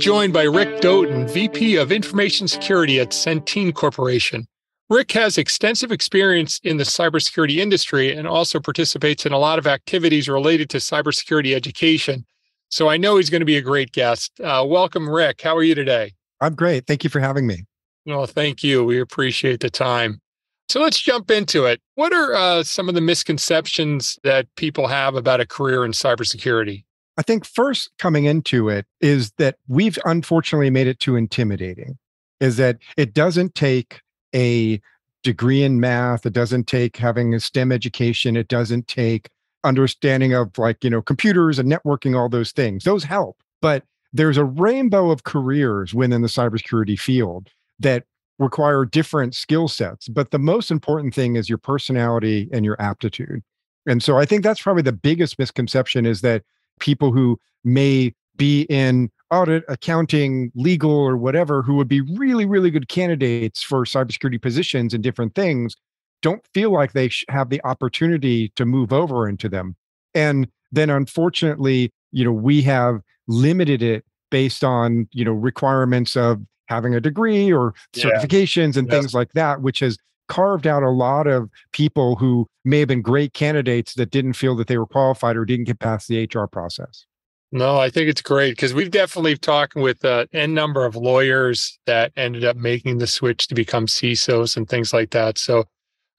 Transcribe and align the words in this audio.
joined 0.00 0.32
by 0.32 0.44
Rick 0.44 0.80
Doten, 0.80 1.28
VP 1.30 1.76
of 1.76 1.92
Information 1.92 2.48
Security 2.48 2.98
at 2.98 3.10
Centene 3.10 3.74
Corporation. 3.74 4.46
Rick 4.88 5.12
has 5.12 5.36
extensive 5.36 5.92
experience 5.92 6.58
in 6.64 6.78
the 6.78 6.84
cybersecurity 6.84 7.58
industry 7.58 8.16
and 8.16 8.26
also 8.26 8.58
participates 8.58 9.26
in 9.26 9.32
a 9.32 9.38
lot 9.38 9.58
of 9.58 9.66
activities 9.66 10.26
related 10.26 10.70
to 10.70 10.78
cybersecurity 10.78 11.54
education. 11.54 12.24
So 12.70 12.88
I 12.88 12.96
know 12.96 13.18
he's 13.18 13.28
going 13.28 13.42
to 13.42 13.46
be 13.46 13.58
a 13.58 13.62
great 13.62 13.92
guest. 13.92 14.40
Uh, 14.40 14.64
welcome, 14.66 15.06
Rick. 15.06 15.42
How 15.42 15.54
are 15.54 15.62
you 15.62 15.74
today? 15.74 16.14
I'm 16.40 16.54
great. 16.54 16.86
Thank 16.86 17.04
you 17.04 17.10
for 17.10 17.20
having 17.20 17.46
me. 17.46 17.66
Well, 18.06 18.26
thank 18.26 18.64
you. 18.64 18.82
We 18.82 19.00
appreciate 19.00 19.60
the 19.60 19.70
time. 19.70 20.22
So 20.70 20.80
let's 20.80 20.98
jump 20.98 21.30
into 21.30 21.66
it. 21.66 21.78
What 21.96 22.14
are 22.14 22.32
uh, 22.32 22.62
some 22.62 22.88
of 22.88 22.94
the 22.94 23.02
misconceptions 23.02 24.18
that 24.24 24.46
people 24.56 24.86
have 24.86 25.14
about 25.14 25.40
a 25.40 25.46
career 25.46 25.84
in 25.84 25.92
cybersecurity? 25.92 26.84
I 27.20 27.22
think 27.22 27.44
first 27.44 27.90
coming 27.98 28.24
into 28.24 28.70
it 28.70 28.86
is 29.02 29.32
that 29.32 29.56
we've 29.68 29.98
unfortunately 30.06 30.70
made 30.70 30.86
it 30.86 31.00
too 31.00 31.16
intimidating, 31.16 31.98
is 32.40 32.56
that 32.56 32.78
it 32.96 33.12
doesn't 33.12 33.54
take 33.54 34.00
a 34.34 34.80
degree 35.22 35.62
in 35.62 35.80
math, 35.80 36.24
it 36.24 36.32
doesn't 36.32 36.66
take 36.66 36.96
having 36.96 37.34
a 37.34 37.40
STEM 37.40 37.72
education, 37.72 38.38
it 38.38 38.48
doesn't 38.48 38.88
take 38.88 39.28
understanding 39.64 40.32
of 40.32 40.56
like, 40.56 40.82
you 40.82 40.88
know, 40.88 41.02
computers 41.02 41.58
and 41.58 41.70
networking, 41.70 42.16
all 42.16 42.30
those 42.30 42.52
things. 42.52 42.84
Those 42.84 43.04
help. 43.04 43.36
But 43.60 43.84
there's 44.14 44.38
a 44.38 44.44
rainbow 44.46 45.10
of 45.10 45.24
careers 45.24 45.92
within 45.92 46.22
the 46.22 46.28
cybersecurity 46.28 46.98
field 46.98 47.50
that 47.80 48.04
require 48.38 48.86
different 48.86 49.34
skill 49.34 49.68
sets. 49.68 50.08
But 50.08 50.30
the 50.30 50.38
most 50.38 50.70
important 50.70 51.14
thing 51.14 51.36
is 51.36 51.50
your 51.50 51.58
personality 51.58 52.48
and 52.50 52.64
your 52.64 52.80
aptitude. 52.80 53.42
And 53.86 54.02
so 54.02 54.16
I 54.16 54.24
think 54.24 54.42
that's 54.42 54.62
probably 54.62 54.84
the 54.84 54.92
biggest 54.92 55.38
misconception 55.38 56.06
is 56.06 56.22
that 56.22 56.44
people 56.80 57.12
who 57.12 57.38
may 57.64 58.12
be 58.36 58.62
in 58.62 59.10
audit, 59.30 59.62
accounting, 59.68 60.50
legal, 60.54 60.90
or 60.90 61.16
whatever, 61.16 61.62
who 61.62 61.74
would 61.74 61.88
be 61.88 62.00
really, 62.00 62.46
really 62.46 62.70
good 62.70 62.88
candidates 62.88 63.62
for 63.62 63.84
cybersecurity 63.84 64.40
positions 64.40 64.92
and 64.92 65.02
different 65.02 65.34
things, 65.34 65.76
don't 66.22 66.42
feel 66.52 66.72
like 66.72 66.92
they 66.92 67.10
have 67.28 67.48
the 67.48 67.60
opportunity 67.64 68.52
to 68.56 68.64
move 68.64 68.92
over 68.92 69.28
into 69.28 69.48
them. 69.48 69.76
And 70.14 70.48
then 70.72 70.90
unfortunately, 70.90 71.92
you 72.12 72.24
know, 72.24 72.32
we 72.32 72.62
have 72.62 73.00
limited 73.28 73.82
it 73.82 74.04
based 74.30 74.64
on, 74.64 75.08
you 75.12 75.24
know, 75.24 75.32
requirements 75.32 76.16
of 76.16 76.40
having 76.66 76.94
a 76.94 77.00
degree 77.00 77.52
or 77.52 77.74
yeah. 77.94 78.04
certifications 78.04 78.76
and 78.76 78.88
yes. 78.88 79.00
things 79.00 79.14
like 79.14 79.32
that, 79.32 79.60
which 79.60 79.80
has 79.80 79.98
carved 80.30 80.66
out 80.66 80.82
a 80.82 80.90
lot 80.90 81.26
of 81.26 81.50
people 81.72 82.16
who 82.16 82.46
may 82.64 82.78
have 82.78 82.88
been 82.88 83.02
great 83.02 83.34
candidates 83.34 83.94
that 83.94 84.10
didn't 84.10 84.34
feel 84.34 84.56
that 84.56 84.68
they 84.68 84.78
were 84.78 84.86
qualified 84.86 85.36
or 85.36 85.44
didn't 85.44 85.66
get 85.66 85.80
past 85.80 86.08
the 86.08 86.24
HR 86.32 86.46
process. 86.46 87.04
No, 87.52 87.78
I 87.78 87.90
think 87.90 88.08
it's 88.08 88.22
great 88.22 88.52
because 88.52 88.72
we've 88.72 88.92
definitely 88.92 89.36
talked 89.36 89.74
with 89.74 90.04
uh, 90.04 90.26
n 90.32 90.54
number 90.54 90.86
of 90.86 90.94
lawyers 90.94 91.78
that 91.86 92.12
ended 92.16 92.44
up 92.44 92.56
making 92.56 92.98
the 92.98 93.08
switch 93.08 93.48
to 93.48 93.56
become 93.56 93.86
CISOs 93.86 94.56
and 94.56 94.68
things 94.68 94.92
like 94.92 95.10
that. 95.10 95.36
So 95.36 95.64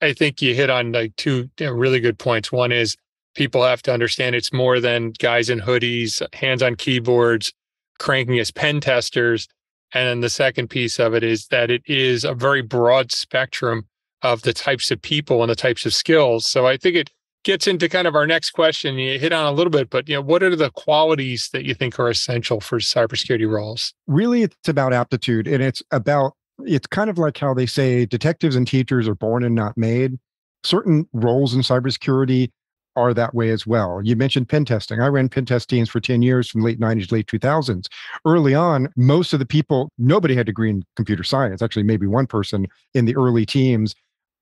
I 0.02 0.12
think 0.12 0.42
you 0.42 0.54
hit 0.54 0.68
on 0.68 0.92
like 0.92 1.16
two 1.16 1.48
really 1.58 2.00
good 2.00 2.18
points. 2.18 2.52
One 2.52 2.70
is 2.70 2.96
people 3.34 3.64
have 3.64 3.80
to 3.82 3.94
understand 3.94 4.36
it's 4.36 4.52
more 4.52 4.78
than 4.78 5.12
guys 5.12 5.48
in 5.48 5.60
hoodies, 5.60 6.20
hands 6.34 6.62
on 6.62 6.74
keyboards, 6.74 7.50
cranking 7.98 8.38
as 8.38 8.50
pen 8.50 8.80
testers. 8.80 9.48
And 9.94 10.06
then 10.06 10.20
the 10.20 10.28
second 10.28 10.68
piece 10.68 10.98
of 10.98 11.14
it 11.14 11.22
is 11.22 11.46
that 11.46 11.70
it 11.70 11.82
is 11.86 12.24
a 12.24 12.34
very 12.34 12.60
broad 12.60 13.10
spectrum 13.10 13.86
of 14.22 14.42
the 14.42 14.52
types 14.52 14.90
of 14.90 15.00
people 15.02 15.42
and 15.42 15.50
the 15.50 15.56
types 15.56 15.84
of 15.84 15.94
skills. 15.94 16.46
So 16.46 16.66
I 16.66 16.76
think 16.76 16.96
it 16.96 17.10
gets 17.44 17.66
into 17.66 17.88
kind 17.88 18.06
of 18.06 18.14
our 18.14 18.26
next 18.26 18.50
question. 18.50 18.96
You 18.98 19.18
hit 19.18 19.32
on 19.32 19.46
a 19.46 19.52
little 19.52 19.70
bit, 19.70 19.90
but 19.90 20.08
you 20.08 20.14
know, 20.14 20.20
what 20.22 20.42
are 20.42 20.54
the 20.54 20.70
qualities 20.70 21.50
that 21.52 21.64
you 21.64 21.74
think 21.74 21.98
are 21.98 22.08
essential 22.08 22.60
for 22.60 22.78
cybersecurity 22.78 23.48
roles? 23.48 23.92
Really, 24.06 24.42
it's 24.42 24.68
about 24.68 24.92
aptitude, 24.92 25.46
and 25.46 25.62
it's 25.62 25.82
about 25.90 26.32
it's 26.64 26.86
kind 26.86 27.10
of 27.10 27.18
like 27.18 27.38
how 27.38 27.54
they 27.54 27.66
say 27.66 28.06
detectives 28.06 28.56
and 28.56 28.66
teachers 28.66 29.08
are 29.08 29.14
born 29.14 29.42
and 29.42 29.54
not 29.54 29.76
made. 29.76 30.18
Certain 30.64 31.08
roles 31.12 31.54
in 31.54 31.62
cybersecurity 31.62 32.50
are 32.94 33.14
that 33.14 33.34
way 33.34 33.50
as 33.50 33.66
well. 33.66 34.00
You 34.04 34.16
mentioned 34.16 34.48
pen 34.48 34.64
testing. 34.64 35.00
I 35.00 35.06
ran 35.06 35.28
pen 35.28 35.46
test 35.46 35.68
teams 35.70 35.88
for 35.88 35.98
10 35.98 36.22
years 36.22 36.50
from 36.50 36.60
late 36.60 36.78
90s, 36.78 37.10
late 37.10 37.26
2000s. 37.26 37.86
Early 38.26 38.54
on, 38.54 38.88
most 38.96 39.32
of 39.32 39.38
the 39.38 39.46
people, 39.46 39.90
nobody 39.98 40.34
had 40.34 40.42
a 40.42 40.52
degree 40.52 40.70
in 40.70 40.84
computer 40.94 41.24
science. 41.24 41.62
Actually, 41.62 41.84
maybe 41.84 42.06
one 42.06 42.26
person 42.26 42.66
in 42.94 43.06
the 43.06 43.16
early 43.16 43.46
teams 43.46 43.94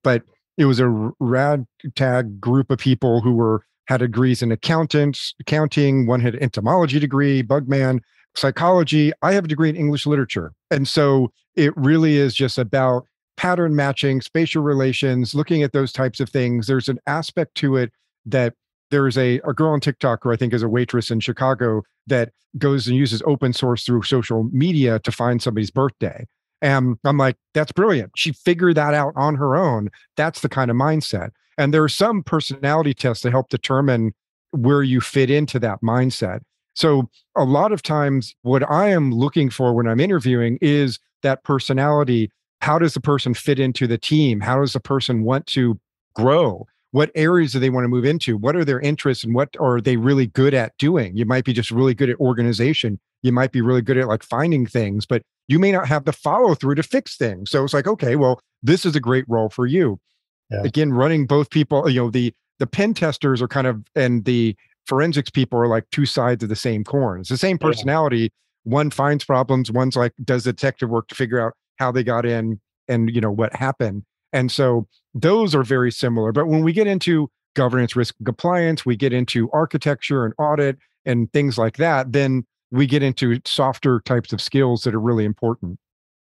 but 0.03 0.23
it 0.59 0.65
was 0.65 0.81
a 0.81 1.13
ragtag 1.21 2.41
group 2.41 2.71
of 2.71 2.79
people 2.79 3.21
who 3.21 3.33
were 3.33 3.65
had 3.87 4.01
degrees 4.01 4.41
in 4.43 4.53
accountants, 4.53 5.35
accounting. 5.41 6.07
One 6.07 6.21
had 6.21 6.37
entomology 6.37 7.01
degree, 7.01 7.43
bugman, 7.43 8.01
psychology. 8.37 9.13
I 9.23 9.33
have 9.33 9.47
a 9.47 9.49
degree 9.49 9.69
in 9.69 9.77
English 9.77 10.07
literature, 10.07 10.53
and 10.71 10.87
so 10.87 11.33
it 11.57 11.77
really 11.77 12.17
is 12.17 12.35
just 12.35 12.59
about 12.59 13.05
pattern 13.37 13.75
matching, 13.75 14.21
spatial 14.21 14.63
relations, 14.63 15.35
looking 15.35 15.63
at 15.63 15.73
those 15.73 15.93
types 15.93 16.21
of 16.21 16.29
things. 16.29 16.67
There's 16.67 16.89
an 16.89 17.01
aspect 17.07 17.55
to 17.57 17.77
it 17.77 17.91
that 18.27 18.55
there's 18.91 19.17
a, 19.17 19.41
a 19.41 19.55
girl 19.55 19.73
on 19.73 19.81
TikTok 19.81 20.23
who 20.23 20.33
I 20.33 20.37
think 20.37 20.53
is 20.53 20.63
a 20.63 20.69
waitress 20.69 21.11
in 21.11 21.21
Chicago 21.21 21.83
that 22.07 22.33
goes 22.59 22.87
and 22.87 22.97
uses 22.97 23.23
open 23.25 23.53
source 23.53 23.85
through 23.85 24.03
social 24.03 24.45
media 24.53 24.99
to 25.01 25.13
find 25.13 25.41
somebody's 25.41 25.71
birthday. 25.71 26.27
And 26.63 26.97
I'm 27.05 27.17
like, 27.17 27.37
that's 27.55 27.73
brilliant. 27.73 28.13
She 28.17 28.33
figured 28.33 28.77
that 28.77 28.95
out 28.95 29.15
on 29.17 29.35
her 29.37 29.57
own. 29.57 29.91
That's 30.17 30.41
the 30.41 30.49
kind 30.49 30.71
of 30.71 30.77
mindset. 30.77 31.31
And 31.57 31.75
there 31.75 31.83
are 31.83 31.89
some 31.89 32.23
personality 32.23 32.95
tests 32.95 33.23
that 33.23 33.31
help 33.31 33.49
determine 33.49 34.13
where 34.53 34.83
you 34.83 35.01
fit 35.01 35.31
into 35.31 35.59
that 35.61 35.81
mindset. 35.83 36.41
So, 36.75 37.11
a 37.37 37.45
lot 37.45 37.73
of 37.73 37.83
times, 37.83 38.35
what 38.43 38.69
I 38.71 38.89
am 38.89 39.13
looking 39.13 39.51
for 39.51 39.75
when 39.75 39.87
I'm 39.87 40.01
interviewing 40.01 40.59
is 40.61 40.99
that 41.23 41.45
personality. 41.45 42.31
How 42.61 42.79
does 42.79 42.95
the 42.95 43.01
person 43.01 43.33
fit 43.33 43.59
into 43.59 43.87
the 43.87 43.97
team? 43.97 44.41
How 44.41 44.61
does 44.61 44.75
the 44.75 44.81
person 44.81 45.23
want 45.23 45.47
to 45.49 45.81
grow? 46.15 46.67
What 46.93 47.11
areas 47.15 47.53
do 47.53 47.59
they 47.59 47.71
want 47.71 47.85
to 47.85 47.89
move 47.89 48.05
into? 48.05 48.37
What 48.37 48.57
are 48.57 48.65
their 48.65 48.81
interests 48.81 49.25
and 49.25 49.35
what 49.35 49.57
are 49.59 49.81
they 49.81 49.97
really 49.97 50.27
good 50.27 50.55
at 50.55 50.77
doing? 50.77 51.17
You 51.17 51.25
might 51.25 51.45
be 51.45 51.53
just 51.53 51.71
really 51.71 51.95
good 51.95 52.11
at 52.11 52.19
organization. 52.19 52.99
You 53.23 53.33
might 53.33 53.53
be 53.53 53.61
really 53.61 53.83
good 53.83 53.97
at 53.97 54.09
like 54.09 54.23
finding 54.23 54.67
things, 54.67 55.07
but 55.07 55.23
you 55.51 55.59
may 55.59 55.73
not 55.73 55.89
have 55.89 56.05
the 56.05 56.13
follow 56.13 56.55
through 56.55 56.77
to 56.77 56.83
fix 56.85 57.17
things. 57.17 57.51
So 57.51 57.65
it's 57.65 57.75
like, 57.75 57.89
okay, 57.89 58.15
well, 58.15 58.41
this 58.63 58.87
is 58.87 58.95
a 58.95 59.01
great 59.01 59.25
role 59.27 59.49
for 59.49 59.67
you. 59.67 59.99
Yeah. 60.49 60.63
Again, 60.63 60.93
running 60.93 61.27
both 61.27 61.51
people, 61.51 61.91
you 61.91 62.01
know, 62.01 62.09
the 62.09 62.33
the 62.61 62.69
pen 62.69 62.95
testers 62.95 63.43
are 63.43 63.49
kind 63.49 63.67
of 63.67 63.83
and 63.97 64.25
the 64.25 64.55
forensics 64.87 65.29
people 65.29 65.59
are 65.59 65.67
like 65.67 65.91
two 65.91 66.07
sides 66.07 66.45
of 66.45 66.51
the 66.51 66.57
same 66.57 66.85
coin. 66.85 67.21
It's 67.21 67.31
the 67.31 67.37
same 67.37 67.59
personality. 67.59 68.19
Yeah. 68.19 68.29
One 68.63 68.91
finds 68.91 69.25
problems, 69.25 69.73
one's 69.73 69.97
like 69.97 70.13
does 70.23 70.45
detective 70.45 70.89
work 70.89 71.09
to 71.09 71.17
figure 71.17 71.41
out 71.41 71.55
how 71.79 71.91
they 71.91 72.05
got 72.05 72.25
in 72.25 72.61
and 72.87 73.11
you 73.13 73.21
know 73.21 73.33
what 73.33 73.53
happened. 73.57 74.05
And 74.33 74.53
so 74.53 74.87
those 75.15 75.53
are 75.57 75.65
very 75.65 75.91
similar. 75.91 76.31
But 76.31 76.47
when 76.47 76.63
we 76.63 76.73
get 76.73 76.87
into 76.87 77.29
governance, 77.57 77.97
risk, 77.97 78.15
compliance, 78.25 78.87
we 78.87 78.95
get 78.95 79.13
into 79.13 79.51
architecture 79.51 80.25
and 80.25 80.33
audit 80.39 80.79
and 81.05 81.33
things 81.33 81.59
like 81.59 81.79
that, 81.79 82.13
then 82.13 82.45
we 82.71 82.87
get 82.87 83.03
into 83.03 83.41
softer 83.45 84.01
types 84.05 84.33
of 84.33 84.41
skills 84.41 84.83
that 84.83 84.95
are 84.95 85.01
really 85.01 85.25
important. 85.25 85.79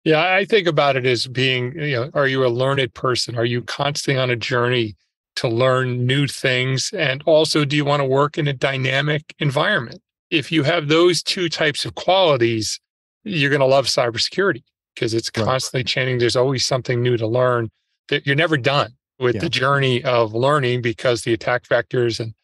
Yeah, 0.04 0.34
I 0.34 0.44
think 0.44 0.66
about 0.66 0.96
it 0.96 1.06
as 1.06 1.26
being, 1.26 1.78
you 1.78 1.96
know, 1.96 2.10
are 2.12 2.26
you 2.26 2.44
a 2.44 2.48
learned 2.48 2.92
person? 2.92 3.36
Are 3.36 3.44
you 3.44 3.62
constantly 3.62 4.20
on 4.20 4.28
a 4.28 4.36
journey 4.36 4.96
to 5.36 5.48
learn 5.48 6.06
new 6.06 6.26
things? 6.26 6.92
And 6.92 7.22
also, 7.24 7.64
do 7.64 7.74
you 7.74 7.86
want 7.86 8.00
to 8.00 8.04
work 8.04 8.36
in 8.36 8.46
a 8.46 8.52
dynamic 8.52 9.34
environment? 9.38 10.02
If 10.30 10.52
you 10.52 10.62
have 10.64 10.88
those 10.88 11.22
two 11.22 11.48
types 11.48 11.84
of 11.86 11.94
qualities, 11.94 12.78
you're 13.22 13.50
going 13.50 13.60
to 13.60 13.66
love 13.66 13.86
cybersecurity 13.86 14.62
because 14.94 15.14
it's 15.14 15.30
constantly 15.30 15.80
right. 15.80 15.86
changing. 15.86 16.18
There's 16.18 16.36
always 16.36 16.66
something 16.66 17.02
new 17.02 17.16
to 17.16 17.26
learn 17.26 17.70
that 18.08 18.26
you're 18.26 18.36
never 18.36 18.58
done 18.58 18.92
with 19.18 19.36
yeah. 19.36 19.40
the 19.40 19.48
journey 19.48 20.04
of 20.04 20.34
learning 20.34 20.82
because 20.82 21.22
the 21.22 21.32
attack 21.32 21.64
vectors 21.64 22.20
and 22.20 22.34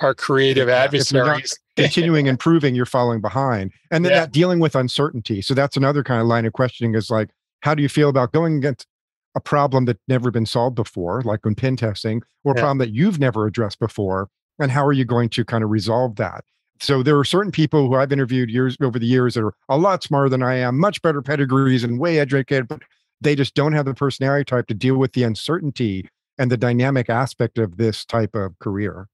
our 0.00 0.14
creative 0.14 0.68
yeah, 0.68 0.84
adversaries 0.84 1.58
continuing 1.76 2.26
improving 2.26 2.74
you're 2.74 2.86
falling 2.86 3.20
behind 3.20 3.72
and 3.90 4.04
then 4.04 4.12
yeah. 4.12 4.20
that 4.20 4.32
dealing 4.32 4.58
with 4.58 4.74
uncertainty 4.74 5.40
so 5.40 5.54
that's 5.54 5.76
another 5.76 6.02
kind 6.02 6.20
of 6.20 6.26
line 6.26 6.44
of 6.44 6.52
questioning 6.52 6.94
is 6.94 7.10
like 7.10 7.30
how 7.60 7.74
do 7.74 7.82
you 7.82 7.88
feel 7.88 8.08
about 8.08 8.32
going 8.32 8.56
against 8.56 8.86
a 9.34 9.40
problem 9.40 9.84
that 9.84 9.98
never 10.08 10.30
been 10.30 10.46
solved 10.46 10.74
before 10.74 11.22
like 11.22 11.44
when 11.44 11.54
pen 11.54 11.76
testing 11.76 12.22
or 12.44 12.52
a 12.52 12.56
yeah. 12.56 12.62
problem 12.62 12.78
that 12.78 12.94
you've 12.94 13.18
never 13.18 13.46
addressed 13.46 13.78
before 13.78 14.28
and 14.58 14.70
how 14.70 14.84
are 14.84 14.92
you 14.92 15.04
going 15.04 15.28
to 15.28 15.44
kind 15.44 15.62
of 15.62 15.70
resolve 15.70 16.16
that 16.16 16.44
so 16.80 17.02
there 17.02 17.18
are 17.18 17.24
certain 17.24 17.52
people 17.52 17.86
who 17.88 17.94
i've 17.94 18.12
interviewed 18.12 18.50
years 18.50 18.76
over 18.82 18.98
the 18.98 19.06
years 19.06 19.34
that 19.34 19.44
are 19.44 19.54
a 19.68 19.78
lot 19.78 20.02
smarter 20.02 20.28
than 20.28 20.42
i 20.42 20.54
am 20.54 20.78
much 20.78 21.00
better 21.02 21.22
pedigrees 21.22 21.84
and 21.84 22.00
way 22.00 22.18
educated 22.18 22.66
but 22.66 22.80
they 23.20 23.34
just 23.34 23.54
don't 23.54 23.74
have 23.74 23.84
the 23.84 23.94
personality 23.94 24.44
type 24.44 24.66
to 24.66 24.74
deal 24.74 24.96
with 24.96 25.12
the 25.12 25.22
uncertainty 25.22 26.08
and 26.38 26.50
the 26.50 26.56
dynamic 26.56 27.10
aspect 27.10 27.58
of 27.58 27.76
this 27.76 28.04
type 28.04 28.34
of 28.34 28.58
career 28.58 29.06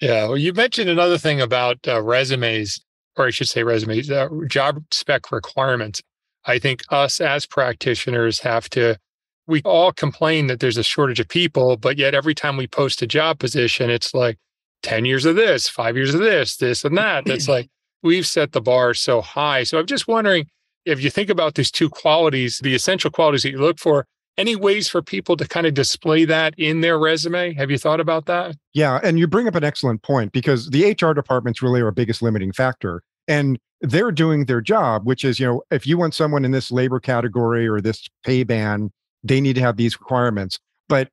yeah. 0.00 0.26
Well, 0.26 0.36
you 0.36 0.52
mentioned 0.52 0.90
another 0.90 1.18
thing 1.18 1.40
about 1.40 1.78
uh, 1.86 2.02
resumes, 2.02 2.80
or 3.16 3.26
I 3.26 3.30
should 3.30 3.48
say 3.48 3.62
resumes, 3.62 4.10
uh, 4.10 4.28
job 4.48 4.82
spec 4.90 5.30
requirements. 5.30 6.02
I 6.46 6.58
think 6.58 6.82
us 6.90 7.20
as 7.20 7.46
practitioners 7.46 8.40
have 8.40 8.68
to, 8.70 8.98
we 9.46 9.62
all 9.62 9.92
complain 9.92 10.46
that 10.48 10.60
there's 10.60 10.76
a 10.76 10.82
shortage 10.82 11.20
of 11.20 11.28
people, 11.28 11.76
but 11.76 11.96
yet 11.96 12.14
every 12.14 12.34
time 12.34 12.56
we 12.56 12.66
post 12.66 13.02
a 13.02 13.06
job 13.06 13.38
position, 13.38 13.90
it's 13.90 14.14
like 14.14 14.38
10 14.82 15.04
years 15.04 15.24
of 15.24 15.36
this, 15.36 15.68
five 15.68 15.96
years 15.96 16.14
of 16.14 16.20
this, 16.20 16.56
this 16.56 16.84
and 16.84 16.96
that. 16.98 17.24
That's 17.24 17.48
like, 17.48 17.68
we've 18.02 18.26
set 18.26 18.52
the 18.52 18.60
bar 18.60 18.94
so 18.94 19.22
high. 19.22 19.64
So 19.64 19.78
I'm 19.78 19.86
just 19.86 20.06
wondering 20.06 20.46
if 20.84 21.02
you 21.02 21.10
think 21.10 21.30
about 21.30 21.54
these 21.54 21.70
two 21.70 21.88
qualities, 21.88 22.60
the 22.62 22.74
essential 22.74 23.10
qualities 23.10 23.42
that 23.42 23.50
you 23.50 23.58
look 23.58 23.78
for, 23.78 24.06
any 24.36 24.56
ways 24.56 24.88
for 24.88 25.02
people 25.02 25.36
to 25.36 25.46
kind 25.46 25.66
of 25.66 25.74
display 25.74 26.24
that 26.24 26.54
in 26.58 26.80
their 26.80 26.98
resume? 26.98 27.54
Have 27.54 27.70
you 27.70 27.78
thought 27.78 28.00
about 28.00 28.26
that? 28.26 28.56
Yeah. 28.72 29.00
And 29.02 29.18
you 29.18 29.26
bring 29.26 29.46
up 29.46 29.54
an 29.54 29.64
excellent 29.64 30.02
point 30.02 30.32
because 30.32 30.70
the 30.70 30.90
HR 30.90 31.12
department's 31.12 31.62
really 31.62 31.80
are 31.80 31.86
our 31.86 31.92
biggest 31.92 32.22
limiting 32.22 32.52
factor. 32.52 33.02
And 33.28 33.58
they're 33.80 34.12
doing 34.12 34.46
their 34.46 34.60
job, 34.60 35.06
which 35.06 35.24
is, 35.24 35.38
you 35.38 35.46
know, 35.46 35.62
if 35.70 35.86
you 35.86 35.98
want 35.98 36.14
someone 36.14 36.44
in 36.44 36.50
this 36.50 36.70
labor 36.70 37.00
category 37.00 37.66
or 37.68 37.80
this 37.80 38.08
pay 38.24 38.42
band, 38.44 38.90
they 39.22 39.40
need 39.40 39.54
to 39.54 39.60
have 39.60 39.76
these 39.76 39.98
requirements. 39.98 40.58
But 40.88 41.08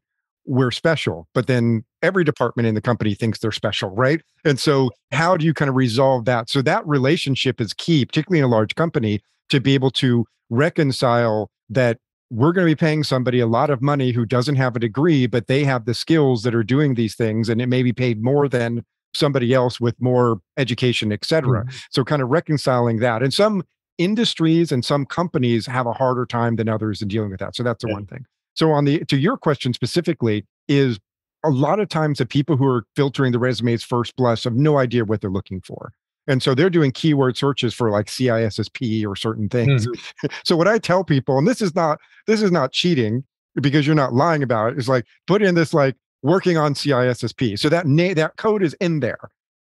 we're 0.46 0.72
special. 0.72 1.28
But 1.34 1.48
then 1.48 1.84
every 2.02 2.24
department 2.24 2.68
in 2.68 2.76
the 2.76 2.82
company 2.82 3.14
thinks 3.14 3.40
they're 3.40 3.52
special, 3.52 3.90
right? 3.92 4.22
And 4.44 4.60
so, 4.60 4.90
how 5.12 5.38
do 5.38 5.46
you 5.46 5.54
kind 5.54 5.70
of 5.70 5.76
resolve 5.76 6.26
that? 6.26 6.50
So, 6.50 6.62
that 6.64 6.86
relationship 6.88 7.62
is 7.62 7.74
key, 7.74 8.06
particularly 8.06 8.40
in 8.40 8.46
a 8.46 8.50
large 8.50 8.76
company, 8.76 9.22
to 9.50 9.62
be 9.62 9.74
able 9.74 9.92
to 9.92 10.26
reconcile 10.50 11.50
that 11.70 11.98
we're 12.32 12.54
going 12.54 12.66
to 12.66 12.72
be 12.72 12.80
paying 12.80 13.04
somebody 13.04 13.42
a 13.42 13.46
lot 13.46 13.70
of 13.70 13.82
money 13.82 14.12
who 14.12 14.26
doesn't 14.26 14.56
have 14.56 14.76
a 14.76 14.80
degree, 14.80 15.28
but 15.28 15.48
they 15.48 15.66
have 15.66 15.84
the 15.84 15.94
skills 15.94 16.44
that 16.44 16.56
are 16.56 16.64
doing 16.64 16.96
these 16.96 17.14
things, 17.14 17.50
and 17.50 17.62
it 17.62 17.68
may 17.68 17.84
be 17.84 17.92
paid 17.92 18.24
more 18.24 18.48
than 18.48 18.86
somebody 19.14 19.54
else 19.54 19.82
with 19.82 20.02
more 20.02 20.40
education, 20.58 21.12
et 21.12 21.26
cetera. 21.26 21.66
Mm-hmm. 21.66 21.78
So, 21.92 22.06
kind 22.06 22.22
of 22.22 22.30
reconciling 22.30 23.00
that. 23.00 23.22
And 23.22 23.34
some 23.34 23.64
industries 23.98 24.72
and 24.72 24.84
some 24.86 25.06
companies 25.06 25.66
have 25.66 25.86
a 25.86 25.92
harder 25.92 26.26
time 26.26 26.56
than 26.56 26.70
others 26.70 27.02
in 27.02 27.10
dealing 27.10 27.32
with 27.32 27.42
that. 27.42 27.54
So, 27.54 27.64
that's 27.64 27.84
the 27.84 27.90
yeah. 27.90 27.96
one 27.96 28.06
thing. 28.06 28.26
So, 28.54 28.72
on 28.72 28.86
the 28.86 29.04
to 29.06 29.18
your 29.18 29.36
question 29.36 29.74
specifically, 29.74 30.46
is 30.70 31.00
a 31.44 31.50
lot 31.50 31.82
of 31.82 31.90
times 31.90 32.20
the 32.20 32.26
people 32.26 32.56
who 32.56 32.66
are 32.66 32.86
filtering 32.96 33.34
the 33.34 33.40
resumes 33.40 33.84
first 33.84 34.16
blush 34.16 34.46
have 34.46 34.56
no 34.56 34.78
idea 34.78 35.04
what 35.04 35.20
they're 35.20 35.30
looking 35.30 35.60
for. 35.60 35.92
And 36.32 36.42
so 36.42 36.56
they're 36.56 36.70
doing 36.70 36.94
keyword 36.94 37.36
searches 37.36 37.74
for 37.74 37.92
like 37.92 38.06
CISSP 38.06 39.06
or 39.06 39.18
certain 39.18 39.50
things. 39.50 39.86
Mm-hmm. 39.86 40.28
so 40.46 40.56
what 40.56 40.66
I 40.66 40.78
tell 40.78 41.04
people, 41.04 41.38
and 41.38 41.46
this 41.46 41.62
is 41.62 41.76
not 41.76 42.00
this 42.26 42.42
is 42.42 42.54
not 42.54 42.72
cheating 42.72 43.26
because 43.62 43.86
you're 43.86 43.98
not 43.98 44.14
lying 44.14 44.42
about 44.42 44.72
it, 44.72 44.78
is 44.78 44.88
like 44.88 45.06
put 45.28 45.42
in 45.42 45.56
this 45.56 45.74
like 45.74 45.98
working 46.24 46.58
on 46.58 46.74
CISSP. 46.74 47.60
So 47.60 47.68
that 47.68 47.86
na- 47.86 48.14
that 48.14 48.38
code 48.38 48.64
is 48.64 48.74
in 48.76 49.02
there. 49.02 49.20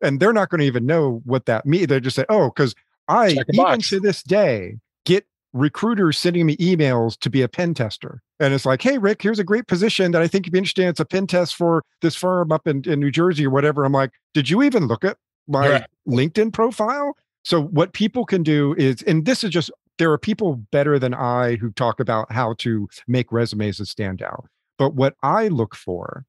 And 0.01 0.21
they're 0.21 0.31
not 0.31 0.49
going 0.49 0.59
to 0.59 0.65
even 0.65 0.85
know 0.85 1.21
what 1.25 1.47
that 1.47 1.65
means. 1.65 1.87
They 1.87 1.99
just 1.99 2.15
say, 2.15 2.25
oh, 2.29 2.47
because 2.47 2.75
I 3.09 3.31
even 3.31 3.43
box. 3.57 3.89
to 3.89 3.99
this 3.99 4.23
day 4.23 4.77
get 5.05 5.25
recruiters 5.51 6.17
sending 6.17 6.45
me 6.45 6.55
emails 6.57 7.19
to 7.19 7.29
be 7.29 7.41
a 7.41 7.49
pen 7.49 7.73
tester. 7.73 8.21
And 8.39 8.53
it's 8.53 8.65
like, 8.65 8.81
hey, 8.81 8.97
Rick, 8.97 9.21
here's 9.21 9.39
a 9.39 9.43
great 9.43 9.67
position 9.67 10.11
that 10.11 10.21
I 10.21 10.29
think 10.29 10.45
you'd 10.45 10.53
be 10.53 10.59
interested 10.59 10.83
in. 10.83 10.89
It's 10.89 11.01
a 11.01 11.05
pen 11.05 11.27
test 11.27 11.55
for 11.55 11.83
this 12.01 12.15
firm 12.15 12.53
up 12.53 12.67
in, 12.67 12.83
in 12.89 13.01
New 13.01 13.11
Jersey 13.11 13.45
or 13.45 13.49
whatever. 13.49 13.83
I'm 13.83 13.91
like, 13.91 14.11
did 14.33 14.49
you 14.49 14.63
even 14.63 14.87
look 14.87 15.03
at 15.03 15.17
my 15.47 15.67
yeah. 15.67 15.85
LinkedIn 16.07 16.53
profile. 16.53 17.15
So 17.43 17.61
what 17.61 17.93
people 17.93 18.25
can 18.25 18.43
do 18.43 18.73
is, 18.77 19.01
and 19.03 19.25
this 19.25 19.43
is 19.43 19.49
just 19.49 19.71
there 19.99 20.11
are 20.11 20.17
people 20.17 20.55
better 20.71 20.97
than 20.97 21.13
I 21.13 21.55
who 21.55 21.71
talk 21.71 21.99
about 21.99 22.31
how 22.31 22.55
to 22.59 22.87
make 23.07 23.31
resumes 23.31 23.77
that 23.77 23.87
stand 23.87 24.21
out. 24.21 24.47
But 24.77 24.95
what 24.95 25.15
I 25.21 25.49
look 25.49 25.75
for 25.75 26.25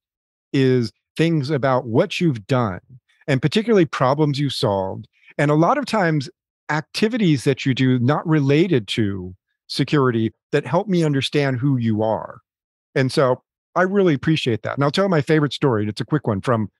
is 0.52 0.92
things 1.16 1.50
about 1.50 1.86
what 1.86 2.20
you've 2.20 2.46
done 2.46 2.80
and 3.26 3.40
particularly 3.40 3.86
problems 3.86 4.38
you 4.38 4.50
solved. 4.50 5.08
And 5.38 5.50
a 5.50 5.54
lot 5.54 5.78
of 5.78 5.86
times 5.86 6.28
activities 6.70 7.44
that 7.44 7.64
you 7.64 7.74
do 7.74 7.98
not 7.98 8.26
related 8.26 8.86
to 8.88 9.34
security 9.66 10.32
that 10.52 10.66
help 10.66 10.88
me 10.88 11.04
understand 11.04 11.58
who 11.58 11.76
you 11.76 12.02
are. 12.02 12.40
And 12.94 13.10
so 13.10 13.42
I 13.74 13.82
really 13.82 14.14
appreciate 14.14 14.62
that. 14.62 14.74
And 14.74 14.84
I'll 14.84 14.90
tell 14.90 15.08
my 15.08 15.20
favorite 15.20 15.52
story. 15.52 15.82
And 15.82 15.90
It's 15.90 16.00
a 16.00 16.04
quick 16.04 16.26
one 16.26 16.40
from 16.40 16.70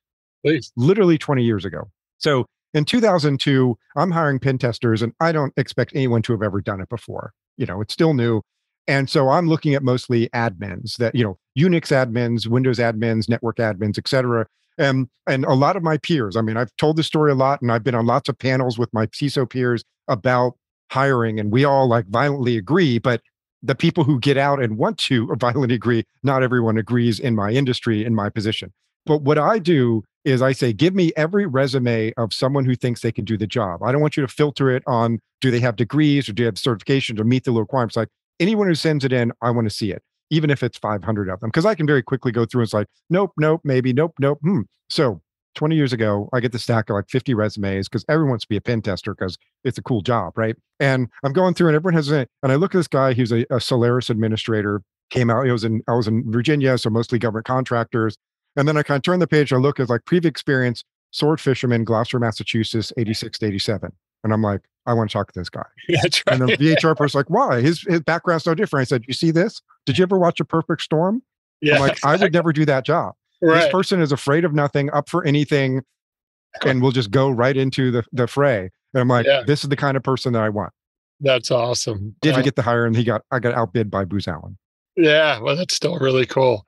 Please. 0.45 0.71
literally 0.75 1.17
20 1.17 1.43
years 1.43 1.65
ago. 1.65 1.89
So 2.19 2.45
in 2.75 2.83
2002, 2.83 3.77
I'm 3.95 4.11
hiring 4.11 4.37
pen 4.37 4.57
testers, 4.57 5.01
and 5.01 5.13
I 5.21 5.31
don't 5.31 5.53
expect 5.55 5.93
anyone 5.95 6.21
to 6.23 6.33
have 6.33 6.43
ever 6.43 6.59
done 6.61 6.81
it 6.81 6.89
before. 6.89 7.31
You 7.57 7.65
know, 7.65 7.79
it's 7.79 7.93
still 7.93 8.13
new. 8.13 8.41
And 8.87 9.09
so 9.09 9.29
I'm 9.29 9.47
looking 9.47 9.73
at 9.73 9.81
mostly 9.81 10.27
admins 10.29 10.97
that, 10.97 11.15
you 11.15 11.23
know, 11.23 11.37
Unix 11.57 11.87
admins, 11.89 12.47
Windows 12.47 12.77
admins, 12.77 13.29
network 13.29 13.57
admins, 13.57 13.97
et 13.97 14.07
cetera. 14.07 14.45
And, 14.77 15.07
and 15.25 15.45
a 15.45 15.53
lot 15.53 15.77
of 15.77 15.83
my 15.83 15.97
peers, 15.97 16.35
I 16.35 16.41
mean, 16.41 16.57
I've 16.57 16.75
told 16.75 16.97
this 16.97 17.07
story 17.07 17.31
a 17.31 17.35
lot 17.35 17.61
and 17.61 17.71
I've 17.71 17.83
been 17.83 17.95
on 17.95 18.05
lots 18.05 18.27
of 18.27 18.37
panels 18.37 18.77
with 18.77 18.93
my 18.93 19.07
CISO 19.07 19.49
peers 19.49 19.83
about 20.09 20.53
hiring, 20.91 21.39
and 21.39 21.51
we 21.51 21.63
all 21.63 21.87
like 21.87 22.07
violently 22.09 22.57
agree. 22.57 22.99
But 22.99 23.21
the 23.63 23.73
people 23.73 24.03
who 24.03 24.19
get 24.19 24.37
out 24.37 24.61
and 24.61 24.77
want 24.77 24.97
to 24.99 25.33
violently 25.39 25.75
agree, 25.75 26.03
not 26.23 26.43
everyone 26.43 26.77
agrees 26.77 27.19
in 27.19 27.35
my 27.35 27.51
industry, 27.51 28.03
in 28.03 28.13
my 28.13 28.29
position. 28.29 28.73
But 29.05 29.21
what 29.21 29.37
I 29.37 29.59
do 29.59 30.03
is 30.23 30.41
I 30.41 30.51
say, 30.51 30.73
give 30.73 30.95
me 30.95 31.11
every 31.15 31.45
resume 31.45 32.11
of 32.17 32.33
someone 32.33 32.65
who 32.65 32.75
thinks 32.75 33.01
they 33.01 33.11
can 33.11 33.25
do 33.25 33.37
the 33.37 33.47
job. 33.47 33.83
I 33.83 33.91
don't 33.91 34.01
want 34.01 34.17
you 34.17 34.21
to 34.21 34.27
filter 34.27 34.71
it 34.71 34.83
on 34.87 35.19
do 35.39 35.51
they 35.51 35.59
have 35.59 35.75
degrees 35.75 36.27
or 36.27 36.33
do 36.33 36.43
they 36.43 36.45
have 36.45 36.55
certifications 36.55 37.19
or 37.19 37.23
meet 37.23 37.43
the 37.43 37.51
requirements. 37.51 37.95
Like 37.95 38.09
anyone 38.39 38.67
who 38.67 38.75
sends 38.75 39.05
it 39.05 39.13
in, 39.13 39.31
I 39.41 39.51
want 39.51 39.69
to 39.69 39.73
see 39.73 39.91
it, 39.91 40.01
even 40.31 40.49
if 40.49 40.63
it's 40.63 40.77
500 40.77 41.29
of 41.29 41.39
them, 41.39 41.49
because 41.49 41.65
I 41.65 41.75
can 41.75 41.85
very 41.85 42.01
quickly 42.01 42.31
go 42.31 42.45
through 42.45 42.61
and 42.61 42.67
it's 42.67 42.73
like, 42.73 42.87
nope, 43.09 43.31
nope, 43.37 43.61
maybe, 43.63 43.93
nope, 43.93 44.13
nope. 44.19 44.39
Hmm. 44.41 44.61
So 44.89 45.21
20 45.53 45.75
years 45.75 45.93
ago, 45.93 46.29
I 46.33 46.39
get 46.39 46.51
the 46.51 46.59
stack 46.59 46.89
of 46.89 46.95
like 46.95 47.09
50 47.09 47.33
resumes 47.33 47.87
because 47.87 48.03
everyone 48.09 48.31
wants 48.31 48.45
to 48.45 48.49
be 48.49 48.57
a 48.57 48.61
pen 48.61 48.81
tester 48.81 49.13
because 49.13 49.37
it's 49.63 49.77
a 49.77 49.83
cool 49.83 50.01
job, 50.01 50.37
right? 50.37 50.55
And 50.79 51.07
I'm 51.23 51.33
going 51.33 51.53
through 51.53 51.67
and 51.67 51.75
everyone 51.75 51.93
has 51.93 52.09
it. 52.09 52.29
And 52.43 52.51
I 52.51 52.55
look 52.55 52.73
at 52.75 52.79
this 52.79 52.87
guy, 52.87 53.13
he's 53.13 53.31
a, 53.31 53.45
a 53.49 53.59
Solaris 53.59 54.09
administrator, 54.09 54.81
came 55.11 55.29
out, 55.29 55.45
he 55.45 55.51
was 55.51 55.63
in, 55.63 55.81
I 55.87 55.93
was 55.93 56.07
in 56.07 56.29
Virginia, 56.31 56.77
so 56.77 56.89
mostly 56.89 57.19
government 57.19 57.45
contractors. 57.45 58.17
And 58.55 58.67
then 58.67 58.77
I 58.77 58.83
kind 58.83 58.97
of 58.97 59.03
turn 59.03 59.19
the 59.19 59.27
page. 59.27 59.51
I 59.51 59.57
look 59.57 59.79
at 59.79 59.89
like 59.89 60.05
previous 60.05 60.29
experience, 60.29 60.83
sword 61.11 61.41
fisherman, 61.41 61.83
Gloucester, 61.83 62.19
Massachusetts, 62.19 62.93
86 62.97 63.39
to 63.39 63.47
87. 63.47 63.91
And 64.23 64.33
I'm 64.33 64.41
like, 64.41 64.61
I 64.85 64.93
want 64.93 65.09
to 65.09 65.13
talk 65.13 65.31
to 65.31 65.39
this 65.39 65.49
guy. 65.49 65.65
That's 66.01 66.23
right. 66.27 66.39
And 66.39 66.49
the 66.49 66.77
HR 66.81 66.95
person's 66.95 67.15
like, 67.15 67.29
why? 67.29 67.61
His 67.61 67.81
his 67.81 68.01
background's 68.01 68.45
no 68.45 68.55
different. 68.55 68.81
I 68.81 68.85
said, 68.85 69.03
you 69.07 69.13
see 69.13 69.31
this? 69.31 69.61
Did 69.85 69.97
you 69.97 70.03
ever 70.03 70.17
watch 70.17 70.39
A 70.39 70.45
Perfect 70.45 70.81
Storm? 70.81 71.21
Yeah. 71.61 71.75
I'm 71.75 71.81
like, 71.81 72.05
I 72.05 72.15
would 72.15 72.33
never 72.33 72.53
do 72.53 72.65
that 72.65 72.85
job. 72.85 73.15
Right. 73.41 73.61
This 73.61 73.71
person 73.71 74.01
is 74.01 74.11
afraid 74.11 74.45
of 74.45 74.53
nothing, 74.53 74.89
up 74.91 75.09
for 75.09 75.25
anything, 75.25 75.81
and 76.65 76.81
will 76.81 76.91
just 76.91 77.11
go 77.11 77.29
right 77.29 77.55
into 77.55 77.91
the, 77.91 78.03
the 78.11 78.27
fray. 78.27 78.69
And 78.93 79.01
I'm 79.01 79.07
like, 79.07 79.25
yeah. 79.25 79.43
this 79.45 79.63
is 79.63 79.69
the 79.69 79.75
kind 79.75 79.97
of 79.97 80.03
person 80.03 80.33
that 80.33 80.41
I 80.41 80.49
want. 80.49 80.71
That's 81.19 81.51
awesome. 81.51 82.15
Didn't 82.21 82.43
get 82.43 82.55
the 82.55 82.61
hire, 82.61 82.85
and 82.85 82.95
he 82.95 83.03
got 83.03 83.21
I 83.31 83.39
got 83.39 83.53
outbid 83.53 83.89
by 83.89 84.05
Booz 84.05 84.27
Allen. 84.27 84.57
Yeah, 84.97 85.39
well, 85.39 85.55
that's 85.55 85.73
still 85.73 85.97
really 85.99 86.25
cool. 86.25 86.65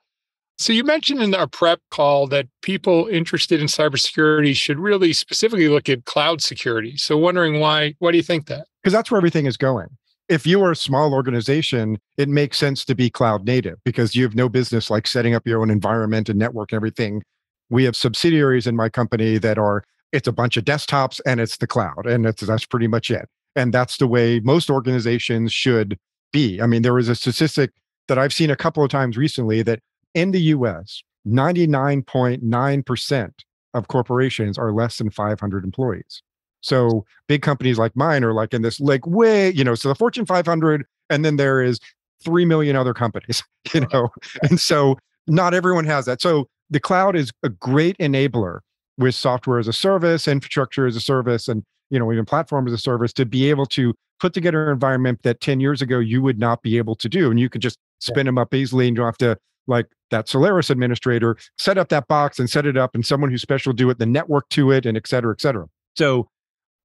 So 0.59 0.73
you 0.73 0.83
mentioned 0.83 1.21
in 1.21 1.35
our 1.35 1.47
prep 1.47 1.79
call 1.91 2.25
that 2.27 2.47
people 2.63 3.07
interested 3.07 3.61
in 3.61 3.67
cybersecurity 3.67 4.55
should 4.55 4.79
really 4.79 5.13
specifically 5.13 5.67
look 5.67 5.87
at 5.87 6.05
cloud 6.05 6.41
security. 6.41 6.97
So 6.97 7.15
wondering 7.15 7.59
why 7.59 7.93
why 7.99 8.11
do 8.11 8.17
you 8.17 8.23
think 8.23 8.47
that? 8.47 8.67
Because 8.81 8.93
that's 8.93 9.11
where 9.11 9.19
everything 9.19 9.45
is 9.45 9.55
going. 9.55 9.87
If 10.29 10.47
you 10.47 10.61
are 10.63 10.71
a 10.71 10.75
small 10.75 11.13
organization, 11.13 11.99
it 12.17 12.27
makes 12.27 12.57
sense 12.57 12.83
to 12.85 12.95
be 12.95 13.09
cloud 13.09 13.45
native 13.45 13.77
because 13.85 14.15
you 14.15 14.23
have 14.23 14.35
no 14.35 14.49
business 14.49 14.89
like 14.89 15.07
setting 15.07 15.35
up 15.35 15.47
your 15.47 15.61
own 15.61 15.69
environment 15.69 16.27
and 16.27 16.37
network 16.37 16.71
and 16.71 16.77
everything. 16.77 17.21
We 17.69 17.83
have 17.83 17.95
subsidiaries 17.95 18.67
in 18.67 18.75
my 18.75 18.89
company 18.89 19.37
that 19.37 19.57
are 19.57 19.83
it's 20.11 20.27
a 20.27 20.31
bunch 20.31 20.57
of 20.57 20.65
desktops 20.65 21.21
and 21.25 21.39
it's 21.39 21.57
the 21.57 21.67
cloud 21.67 22.07
and 22.07 22.25
that's 22.25 22.41
that's 22.41 22.65
pretty 22.65 22.87
much 22.87 23.11
it. 23.11 23.29
And 23.55 23.73
that's 23.73 23.97
the 23.97 24.07
way 24.07 24.39
most 24.39 24.71
organizations 24.71 25.53
should 25.53 25.97
be. 26.33 26.59
I 26.61 26.65
mean, 26.65 26.81
there 26.81 26.95
was 26.95 27.09
a 27.09 27.15
statistic 27.15 27.71
that 28.07 28.17
I've 28.17 28.33
seen 28.33 28.49
a 28.49 28.55
couple 28.55 28.83
of 28.83 28.89
times 28.89 29.17
recently 29.17 29.61
that 29.63 29.79
in 30.17 30.31
the 30.31 30.41
US, 30.41 31.03
99.9% 31.27 33.31
of 33.75 33.87
corporations 33.87 34.57
are 34.57 34.73
less 34.73 34.97
than 34.97 35.11
500 35.11 35.63
employees. 35.63 36.23
So 36.61 37.05
big 37.27 37.43
companies 37.43 37.77
like 37.77 37.95
mine 37.95 38.23
are 38.23 38.33
like 38.33 38.51
in 38.51 38.63
this 38.63 38.79
like 38.79 39.05
way, 39.05 39.51
you 39.51 39.63
know, 39.63 39.75
so 39.75 39.89
the 39.89 39.95
Fortune 39.95 40.25
500, 40.25 40.85
and 41.11 41.23
then 41.23 41.35
there 41.35 41.61
is 41.61 41.79
3 42.23 42.45
million 42.45 42.75
other 42.75 42.95
companies, 42.95 43.43
you 43.73 43.85
know, 43.93 44.09
and 44.41 44.59
so 44.59 44.97
not 45.27 45.53
everyone 45.53 45.85
has 45.85 46.05
that. 46.05 46.19
So 46.19 46.47
the 46.71 46.79
cloud 46.79 47.15
is 47.15 47.31
a 47.43 47.49
great 47.49 47.95
enabler 47.99 48.61
with 48.97 49.13
software 49.13 49.59
as 49.59 49.67
a 49.67 49.73
service, 49.73 50.27
infrastructure 50.27 50.87
as 50.87 50.95
a 50.95 51.01
service, 51.01 51.47
and 51.47 51.63
you 51.91 51.99
know 51.99 52.11
even 52.11 52.25
platform 52.25 52.67
as 52.67 52.73
a 52.73 52.79
service 52.79 53.13
to 53.13 53.25
be 53.25 53.51
able 53.51 53.67
to 53.67 53.93
put 54.19 54.33
together 54.33 54.65
an 54.65 54.73
environment 54.73 55.19
that 55.21 55.41
10 55.41 55.59
years 55.59 55.79
ago 55.79 55.99
you 55.99 56.23
would 56.23 56.39
not 56.39 56.63
be 56.63 56.79
able 56.79 56.95
to 56.95 57.07
do, 57.07 57.29
and 57.29 57.39
you 57.39 57.49
can 57.49 57.61
just 57.61 57.77
spin 57.99 58.25
yeah. 58.25 58.29
them 58.29 58.39
up 58.39 58.55
easily 58.55 58.87
and 58.87 58.95
you 58.95 59.03
don't 59.03 59.05
have 59.05 59.17
to 59.17 59.37
like 59.67 59.87
that 60.09 60.27
Solaris 60.27 60.69
administrator, 60.69 61.37
set 61.57 61.77
up 61.77 61.89
that 61.89 62.07
box 62.07 62.39
and 62.39 62.49
set 62.49 62.65
it 62.65 62.77
up, 62.77 62.95
and 62.95 63.05
someone 63.05 63.29
who's 63.29 63.41
special 63.41 63.73
do 63.73 63.89
it, 63.89 63.99
the 63.99 64.05
network 64.05 64.47
to 64.49 64.71
it, 64.71 64.85
and 64.85 64.97
et 64.97 65.07
cetera, 65.07 65.33
et 65.33 65.41
cetera. 65.41 65.67
So 65.95 66.29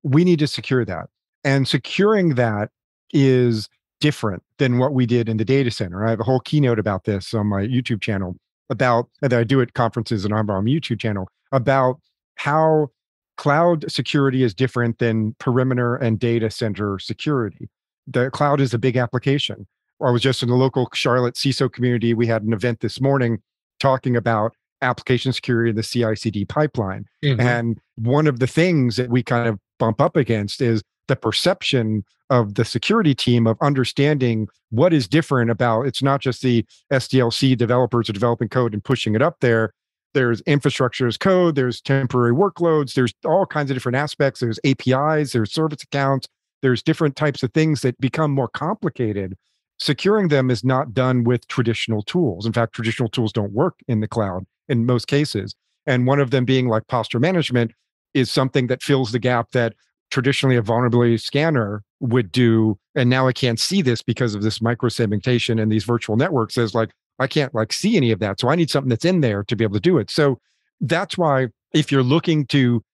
we 0.03 0.25
need 0.25 0.41
to 0.41 0.47
secure 0.47 0.85
that. 0.85 1.07
And 1.45 1.67
securing 1.67 2.35
that 2.35 2.71
is 3.13 3.69
different 4.01 4.43
than 4.59 4.79
what 4.79 4.93
we 4.93 5.07
did 5.07 5.29
in 5.29 5.37
the 5.37 5.45
data 5.45 5.71
center. 5.71 6.05
I 6.05 6.11
have 6.11 6.21
a 6.21 6.25
whole 6.25 6.41
keynote 6.41 6.79
about 6.79 7.05
this 7.05 7.33
on 7.35 7.47
my 7.47 7.63
YouTube 7.63 8.01
channel 8.03 8.37
about 8.69 9.09
that 9.21 9.33
I 9.33 9.45
do 9.45 9.61
at 9.61 9.75
conferences 9.75 10.25
and 10.25 10.35
on 10.35 10.51
our 10.51 10.63
YouTube 10.63 10.99
channel 10.99 11.29
about 11.53 12.01
how 12.37 12.89
cloud 13.37 13.91
security 13.91 14.43
is 14.43 14.55
different 14.55 14.99
than 14.99 15.35
perimeter 15.39 15.97
and 15.97 16.19
data 16.19 16.51
center 16.51 16.99
security. 16.99 17.69
The 18.07 18.31
cloud 18.31 18.61
is 18.61 18.75
a 18.75 18.79
big 18.79 18.97
application. 18.97 19.67
I 20.03 20.11
was 20.11 20.23
just 20.23 20.43
in 20.43 20.49
the 20.49 20.57
local 20.57 20.89
Charlotte 20.95 21.35
CISO 21.35 21.73
community. 21.73 22.15
We 22.15 22.27
had 22.27 22.43
an 22.43 22.53
event 22.53 22.81
this 22.81 23.01
morning 23.01 23.39
talking 23.81 24.17
about 24.17 24.55
application 24.81 25.33
security 25.33 25.71
in 25.71 25.77
the 25.77 25.83
CI/CD 25.83 26.45
pipeline. 26.47 27.05
Mm-hmm. 27.25 27.41
And 27.41 27.79
one 27.97 28.27
of 28.27 28.41
the 28.41 28.47
things 28.47 28.97
that 28.97 29.11
we 29.11 29.23
kind 29.23 29.49
of 29.49 29.59
bump 29.79 30.01
up 30.01 30.17
against 30.17 30.61
is 30.61 30.83
the 31.09 31.17
perception 31.17 32.05
of 32.31 32.55
the 32.55 32.65
security 32.65 33.15
team 33.15 33.47
of 33.47 33.57
understanding 33.61 34.49
what 34.71 34.93
is 34.93 35.07
different 35.07 35.51
about 35.51 35.83
it's 35.83 36.03
not 36.03 36.21
just 36.21 36.43
the 36.43 36.65
SDLC 36.93 37.57
developers 37.57 38.09
are 38.09 38.15
developing 38.15 38.49
code 38.49 38.73
and 38.73 38.83
pushing 38.83 39.15
it 39.15 39.23
up 39.23 39.37
there. 39.41 39.73
There's 40.15 40.41
infrastructure 40.43 41.07
as 41.07 41.17
code, 41.17 41.55
there's 41.55 41.81
temporary 41.81 42.33
workloads, 42.33 42.95
there's 42.95 43.13
all 43.25 43.47
kinds 43.47 43.71
of 43.71 43.77
different 43.77 43.97
aspects. 43.97 44.41
There's 44.41 44.59
APIs, 44.65 45.33
there's 45.33 45.53
service 45.53 45.83
accounts, 45.83 46.29
there's 46.61 46.83
different 46.83 47.17
types 47.17 47.43
of 47.43 47.53
things 47.53 47.83
that 47.83 48.01
become 48.01 48.31
more 48.31 48.49
complicated. 48.49 49.37
Securing 49.83 50.29
them 50.29 50.49
is 50.49 50.63
not 50.63 50.95
done 50.95 51.25
with 51.25 51.49
traditional 51.49 52.03
tools. 52.03 52.47
In 52.47 52.53
fact, 52.53 52.73
traditional 52.73 53.09
tools 53.09 53.33
don't 53.33 53.51
work 53.51 53.81
in 53.89 53.99
the 53.99 54.07
cloud 54.07 54.45
in 54.69 54.87
most 54.87 55.09
cases. 55.09 55.57
And 55.87 56.07
one 56.07 56.21
of 56.21 56.31
them 56.31 56.45
being 56.45 56.69
like 56.69 56.87
posture 56.87 57.19
management 57.19 57.73
is 58.15 58.31
something 58.31 58.69
that 58.69 58.81
fills 58.81 59.11
the 59.11 59.19
gap 59.19 59.51
that 59.51 59.75
traditionally 60.13 60.55
a 60.55 60.63
vulnerability 60.63 61.19
scanner 61.19 61.83
would 61.99 62.31
do. 62.31 62.79
And 62.95 63.11
now 63.11 63.27
I 63.27 63.33
can't 63.33 63.59
see 63.59 63.83
this 63.83 64.03
because 64.03 64.37
of 64.37 64.45
this 64.45 64.63
micro 64.63 64.89
segmentation 64.89 65.59
and 65.59 65.73
these 65.73 65.83
virtual 65.83 66.15
networks. 66.15 66.57
Is 66.57 66.77
like, 66.77 66.91
I 67.19 67.27
can't 67.27 67.53
like 67.53 67.73
see 67.73 67.97
any 67.97 68.13
of 68.13 68.21
that. 68.21 68.39
So 68.39 68.51
I 68.51 68.55
need 68.55 68.71
something 68.71 68.89
that's 68.89 69.05
in 69.05 69.21
there 69.21 69.43
to 69.43 69.57
be 69.57 69.65
able 69.65 69.75
to 69.75 69.81
do 69.81 69.99
it. 69.99 70.13
So 70.13 70.39
that's 70.81 71.19
why 71.19 71.49
if 71.75 71.91
you're 71.91 72.05
looking 72.05 72.47
to, 72.47 72.85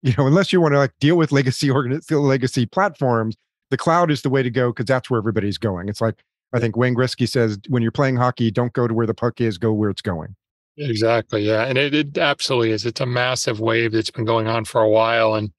you 0.00 0.14
know, 0.16 0.26
unless 0.26 0.50
you 0.50 0.62
want 0.62 0.72
to 0.72 0.78
like 0.78 0.94
deal 0.98 1.18
with 1.18 1.30
legacy 1.30 1.68
organ 1.68 2.00
legacy 2.08 2.64
platforms, 2.64 3.36
the 3.68 3.76
cloud 3.76 4.10
is 4.10 4.22
the 4.22 4.30
way 4.30 4.42
to 4.42 4.50
go 4.50 4.70
because 4.70 4.86
that's 4.86 5.10
where 5.10 5.18
everybody's 5.18 5.58
going. 5.58 5.90
It's 5.90 6.00
like 6.00 6.22
I 6.52 6.60
think 6.60 6.76
Wayne 6.76 6.94
Gretzky 6.94 7.28
says, 7.28 7.58
when 7.68 7.82
you're 7.82 7.92
playing 7.92 8.16
hockey, 8.16 8.50
don't 8.50 8.72
go 8.72 8.88
to 8.88 8.94
where 8.94 9.06
the 9.06 9.14
puck 9.14 9.40
is, 9.40 9.58
go 9.58 9.72
where 9.72 9.90
it's 9.90 10.02
going. 10.02 10.34
Exactly. 10.78 11.42
Yeah. 11.42 11.64
And 11.64 11.76
it, 11.76 11.94
it 11.94 12.18
absolutely 12.18 12.70
is. 12.70 12.86
It's 12.86 13.00
a 13.00 13.06
massive 13.06 13.60
wave 13.60 13.92
that's 13.92 14.10
been 14.10 14.24
going 14.24 14.46
on 14.46 14.64
for 14.64 14.80
a 14.80 14.88
while. 14.88 15.34
And 15.34 15.52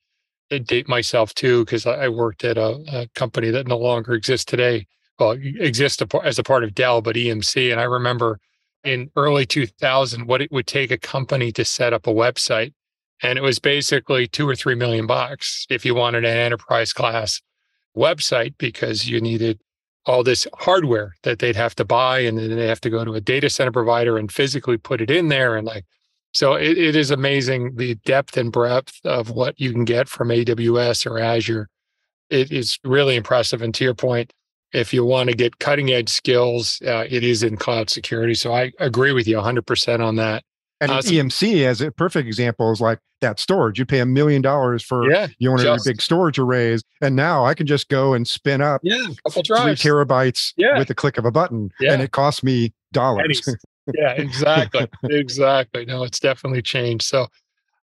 date 0.50 0.88
myself 0.88 1.34
too, 1.36 1.63
because 1.65 1.86
I 1.86 2.08
worked 2.08 2.43
at 2.43 2.58
a, 2.58 2.81
a, 2.91 3.08
company 3.13 3.51
that 3.51 3.67
no 3.67 3.77
longer 3.77 4.13
exists 4.13 4.46
today. 4.46 4.88
Well, 5.19 5.31
exists 5.41 6.01
as 6.24 6.39
a 6.39 6.43
part 6.43 6.63
of 6.63 6.74
Dell, 6.74 7.01
but 7.01 7.15
EMC. 7.15 7.72
And 7.72 7.79
I 7.79 7.84
remember 7.84 8.39
in 8.84 9.12
early 9.15 9.46
2000 9.46 10.25
what 10.25 10.41
it 10.41 10.51
would 10.51 10.65
take 10.65 10.89
a 10.89 10.98
company 10.98 11.51
to 11.51 11.65
set 11.65 11.93
up 11.93 12.08
a 12.08 12.13
website. 12.13 12.74
And 13.22 13.38
it 13.38 13.41
was 13.41 13.60
basically 13.60 14.27
two 14.27 14.48
or 14.48 14.55
three 14.55 14.75
million 14.75 15.05
bucks 15.05 15.67
if 15.69 15.86
you 15.86 15.93
wanted 15.93 16.24
an 16.24 16.38
enterprise 16.38 16.93
class 16.93 17.41
website 17.96 18.55
because 18.58 19.10
you 19.10 19.19
needed 19.19 19.60
all 20.09 20.23
this 20.23 20.47
hardware 20.55 21.15
that 21.21 21.37
they'd 21.37 21.55
have 21.55 21.75
to 21.75 21.85
buy 21.85 22.17
and 22.17 22.39
then 22.39 22.55
they 22.55 22.65
have 22.65 22.81
to 22.81 22.89
go 22.89 23.05
to 23.05 23.13
a 23.13 23.21
data 23.21 23.47
center 23.47 23.71
provider 23.71 24.17
and 24.17 24.31
physically 24.31 24.75
put 24.75 25.01
it 25.01 25.11
in 25.11 25.27
there 25.27 25.55
and 25.55 25.67
like 25.67 25.85
so 26.33 26.55
it, 26.55 26.79
it 26.79 26.95
is 26.95 27.11
amazing 27.11 27.75
the 27.75 27.93
depth 28.05 28.35
and 28.35 28.51
breadth 28.51 28.99
of 29.05 29.29
what 29.29 29.59
you 29.59 29.71
can 29.71 29.85
get 29.85 30.09
from 30.09 30.29
aws 30.29 31.05
or 31.05 31.19
azure. 31.19 31.69
It 32.31 32.51
is 32.51 32.79
really 32.83 33.17
impressive 33.17 33.61
and 33.61 33.71
to 33.75 33.83
your 33.83 33.93
point 33.93 34.33
if 34.73 34.95
you 34.95 35.05
want 35.05 35.29
to 35.29 35.35
get 35.35 35.59
cutting 35.59 35.91
edge 35.91 36.09
skills 36.09 36.81
uh, 36.87 37.05
it 37.07 37.23
is 37.23 37.43
in 37.43 37.55
cloud 37.55 37.91
security 37.91 38.33
so 38.33 38.51
i 38.51 38.71
agree 38.79 39.11
with 39.11 39.27
you 39.27 39.37
100% 39.37 39.99
on 39.99 40.15
that 40.15 40.43
and 40.81 40.91
uh, 40.91 41.01
EMC, 41.01 41.65
as 41.65 41.81
a 41.81 41.91
perfect 41.91 42.27
example, 42.27 42.71
is 42.71 42.79
like 42.79 43.00
that 43.21 43.39
storage. 43.39 43.79
You 43.79 43.86
pay 43.86 44.00
a 44.00 44.05
million 44.05 44.41
dollars 44.41 44.83
for 44.83 45.09
yeah, 45.09 45.27
you 45.38 45.50
want 45.50 45.63
a 45.63 45.79
big 45.83 46.01
storage 46.01 46.39
arrays, 46.39 46.83
and 47.01 47.15
now 47.15 47.45
I 47.45 47.53
can 47.53 47.67
just 47.67 47.89
go 47.89 48.13
and 48.13 48.27
spin 48.27 48.62
up 48.62 48.81
yeah, 48.83 49.05
couple 49.25 49.43
three 49.43 49.74
terabytes 49.75 50.53
yeah. 50.57 50.77
with 50.77 50.88
the 50.88 50.95
click 50.95 51.17
of 51.17 51.25
a 51.25 51.31
button, 51.31 51.71
yeah. 51.79 51.93
and 51.93 52.01
it 52.01 52.12
costs 52.12 52.43
me 52.43 52.74
dollars. 52.93 53.48
yeah, 53.93 54.12
exactly, 54.13 54.88
exactly. 55.03 55.86
No, 55.86 56.03
it's 56.03 56.19
definitely 56.19 56.62
changed. 56.62 57.03
So 57.03 57.27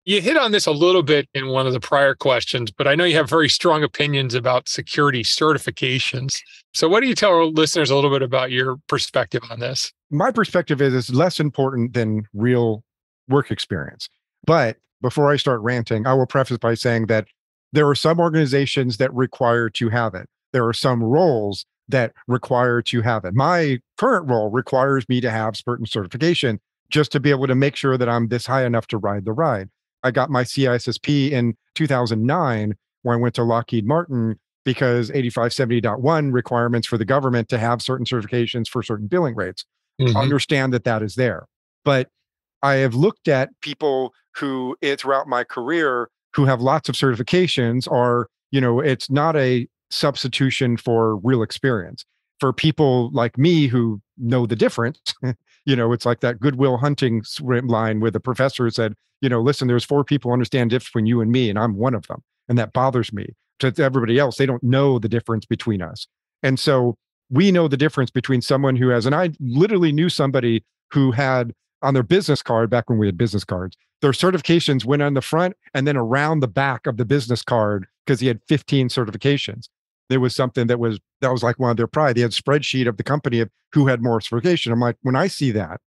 you 0.06 0.22
hit 0.22 0.36
on 0.36 0.52
this 0.52 0.66
a 0.66 0.72
little 0.72 1.02
bit 1.02 1.28
in 1.34 1.48
one 1.48 1.66
of 1.66 1.72
the 1.72 1.80
prior 1.80 2.14
questions, 2.14 2.70
but 2.70 2.86
I 2.86 2.94
know 2.94 3.04
you 3.04 3.16
have 3.16 3.28
very 3.28 3.48
strong 3.48 3.82
opinions 3.82 4.34
about 4.34 4.68
security 4.68 5.22
certifications. 5.24 6.38
So, 6.72 6.88
what 6.88 7.00
do 7.00 7.08
you 7.08 7.14
tell 7.14 7.30
our 7.30 7.44
listeners 7.44 7.90
a 7.90 7.94
little 7.94 8.10
bit 8.10 8.22
about 8.22 8.52
your 8.52 8.76
perspective 8.88 9.42
on 9.50 9.58
this? 9.60 9.92
My 10.10 10.30
perspective 10.30 10.80
is 10.80 10.94
it's 10.94 11.10
less 11.10 11.40
important 11.40 11.92
than 11.92 12.28
real 12.32 12.84
work 13.28 13.50
experience. 13.50 14.08
But 14.44 14.76
before 15.02 15.30
I 15.30 15.36
start 15.36 15.60
ranting, 15.60 16.06
I 16.06 16.14
will 16.14 16.26
preface 16.26 16.58
by 16.58 16.74
saying 16.74 17.06
that 17.06 17.26
there 17.72 17.88
are 17.88 17.94
some 17.94 18.20
organizations 18.20 18.96
that 18.98 19.12
require 19.12 19.68
to 19.70 19.88
have 19.90 20.14
it. 20.14 20.28
There 20.52 20.66
are 20.66 20.72
some 20.72 21.02
roles 21.02 21.66
that 21.88 22.12
require 22.26 22.82
to 22.82 23.02
have 23.02 23.24
it. 23.24 23.34
My 23.34 23.78
current 23.98 24.28
role 24.28 24.50
requires 24.50 25.08
me 25.08 25.20
to 25.20 25.30
have 25.30 25.56
certain 25.56 25.86
certification 25.86 26.60
just 26.88 27.12
to 27.12 27.20
be 27.20 27.30
able 27.30 27.46
to 27.46 27.54
make 27.54 27.76
sure 27.76 27.98
that 27.98 28.08
I'm 28.08 28.28
this 28.28 28.46
high 28.46 28.64
enough 28.64 28.86
to 28.88 28.98
ride 28.98 29.24
the 29.24 29.32
ride. 29.32 29.68
I 30.02 30.10
got 30.10 30.30
my 30.30 30.44
CISSP 30.44 31.30
in 31.32 31.56
2009 31.74 32.74
when 33.02 33.16
I 33.16 33.20
went 33.20 33.34
to 33.36 33.42
Lockheed 33.42 33.86
Martin 33.86 34.38
because 34.64 35.10
8570.1 35.10 36.32
requirements 36.32 36.86
for 36.86 36.98
the 36.98 37.04
government 37.04 37.48
to 37.50 37.58
have 37.58 37.82
certain 37.82 38.06
certifications 38.06 38.68
for 38.68 38.82
certain 38.82 39.06
billing 39.06 39.34
rates. 39.34 39.64
Mm-hmm. 40.00 40.16
Understand 40.16 40.72
that 40.74 40.84
that 40.84 41.02
is 41.02 41.14
there. 41.14 41.46
But 41.84 42.08
I 42.62 42.74
have 42.74 42.94
looked 42.94 43.28
at 43.28 43.50
people 43.60 44.12
who 44.36 44.76
eh, 44.82 44.96
throughout 44.96 45.28
my 45.28 45.44
career 45.44 46.08
who 46.34 46.44
have 46.44 46.60
lots 46.60 46.88
of 46.88 46.94
certifications 46.94 47.90
are, 47.90 48.28
you 48.50 48.60
know, 48.60 48.80
it's 48.80 49.10
not 49.10 49.36
a 49.36 49.66
substitution 49.90 50.76
for 50.76 51.16
real 51.16 51.42
experience. 51.42 52.04
For 52.38 52.52
people 52.52 53.10
like 53.12 53.38
me 53.38 53.66
who 53.66 54.00
know 54.18 54.44
the 54.44 54.56
difference, 54.56 55.00
you 55.64 55.74
know, 55.74 55.92
it's 55.92 56.04
like 56.04 56.20
that 56.20 56.38
goodwill 56.38 56.76
hunting 56.76 57.22
line 57.40 58.00
where 58.00 58.10
the 58.10 58.20
professor 58.20 58.68
said, 58.70 58.94
you 59.22 59.30
know, 59.30 59.40
listen, 59.40 59.66
there's 59.66 59.84
four 59.84 60.04
people 60.04 60.32
understand 60.32 60.68
difference 60.70 60.90
between 60.90 61.06
you 61.06 61.22
and 61.22 61.32
me, 61.32 61.48
and 61.48 61.58
I'm 61.58 61.76
one 61.76 61.94
of 61.94 62.06
them. 62.08 62.22
And 62.48 62.58
that 62.58 62.72
bothers 62.72 63.12
me. 63.12 63.34
To 63.60 63.72
everybody 63.78 64.18
else, 64.18 64.36
they 64.36 64.44
don't 64.44 64.62
know 64.62 64.98
the 64.98 65.08
difference 65.08 65.46
between 65.46 65.80
us. 65.80 66.06
And 66.42 66.60
so 66.60 66.96
we 67.30 67.50
know 67.50 67.68
the 67.68 67.78
difference 67.78 68.10
between 68.10 68.42
someone 68.42 68.76
who 68.76 68.88
has, 68.88 69.06
and 69.06 69.14
I 69.14 69.30
literally 69.40 69.92
knew 69.92 70.10
somebody 70.10 70.62
who 70.92 71.10
had 71.10 71.54
on 71.82 71.94
their 71.94 72.02
business 72.02 72.42
card 72.42 72.70
back 72.70 72.88
when 72.88 72.98
we 72.98 73.06
had 73.06 73.18
business 73.18 73.44
cards. 73.44 73.76
Their 74.02 74.12
certifications 74.12 74.84
went 74.84 75.02
on 75.02 75.14
the 75.14 75.22
front 75.22 75.56
and 75.74 75.86
then 75.86 75.96
around 75.96 76.40
the 76.40 76.48
back 76.48 76.86
of 76.86 76.96
the 76.96 77.04
business 77.04 77.42
card 77.42 77.86
because 78.04 78.20
he 78.20 78.26
had 78.26 78.40
15 78.48 78.88
certifications. 78.88 79.68
There 80.08 80.20
was 80.20 80.34
something 80.34 80.66
that 80.68 80.78
was 80.78 81.00
that 81.20 81.32
was 81.32 81.42
like 81.42 81.58
one 81.58 81.70
of 81.70 81.76
their 81.76 81.86
pride. 81.86 82.16
They 82.16 82.20
had 82.20 82.30
spreadsheet 82.30 82.86
of 82.86 82.96
the 82.96 83.02
company 83.02 83.40
of 83.40 83.50
who 83.72 83.86
had 83.86 84.02
more 84.02 84.20
certification. 84.20 84.72
I'm 84.72 84.80
like, 84.80 84.96
when 85.02 85.16
I 85.16 85.26
see 85.26 85.50
that, 85.52 85.80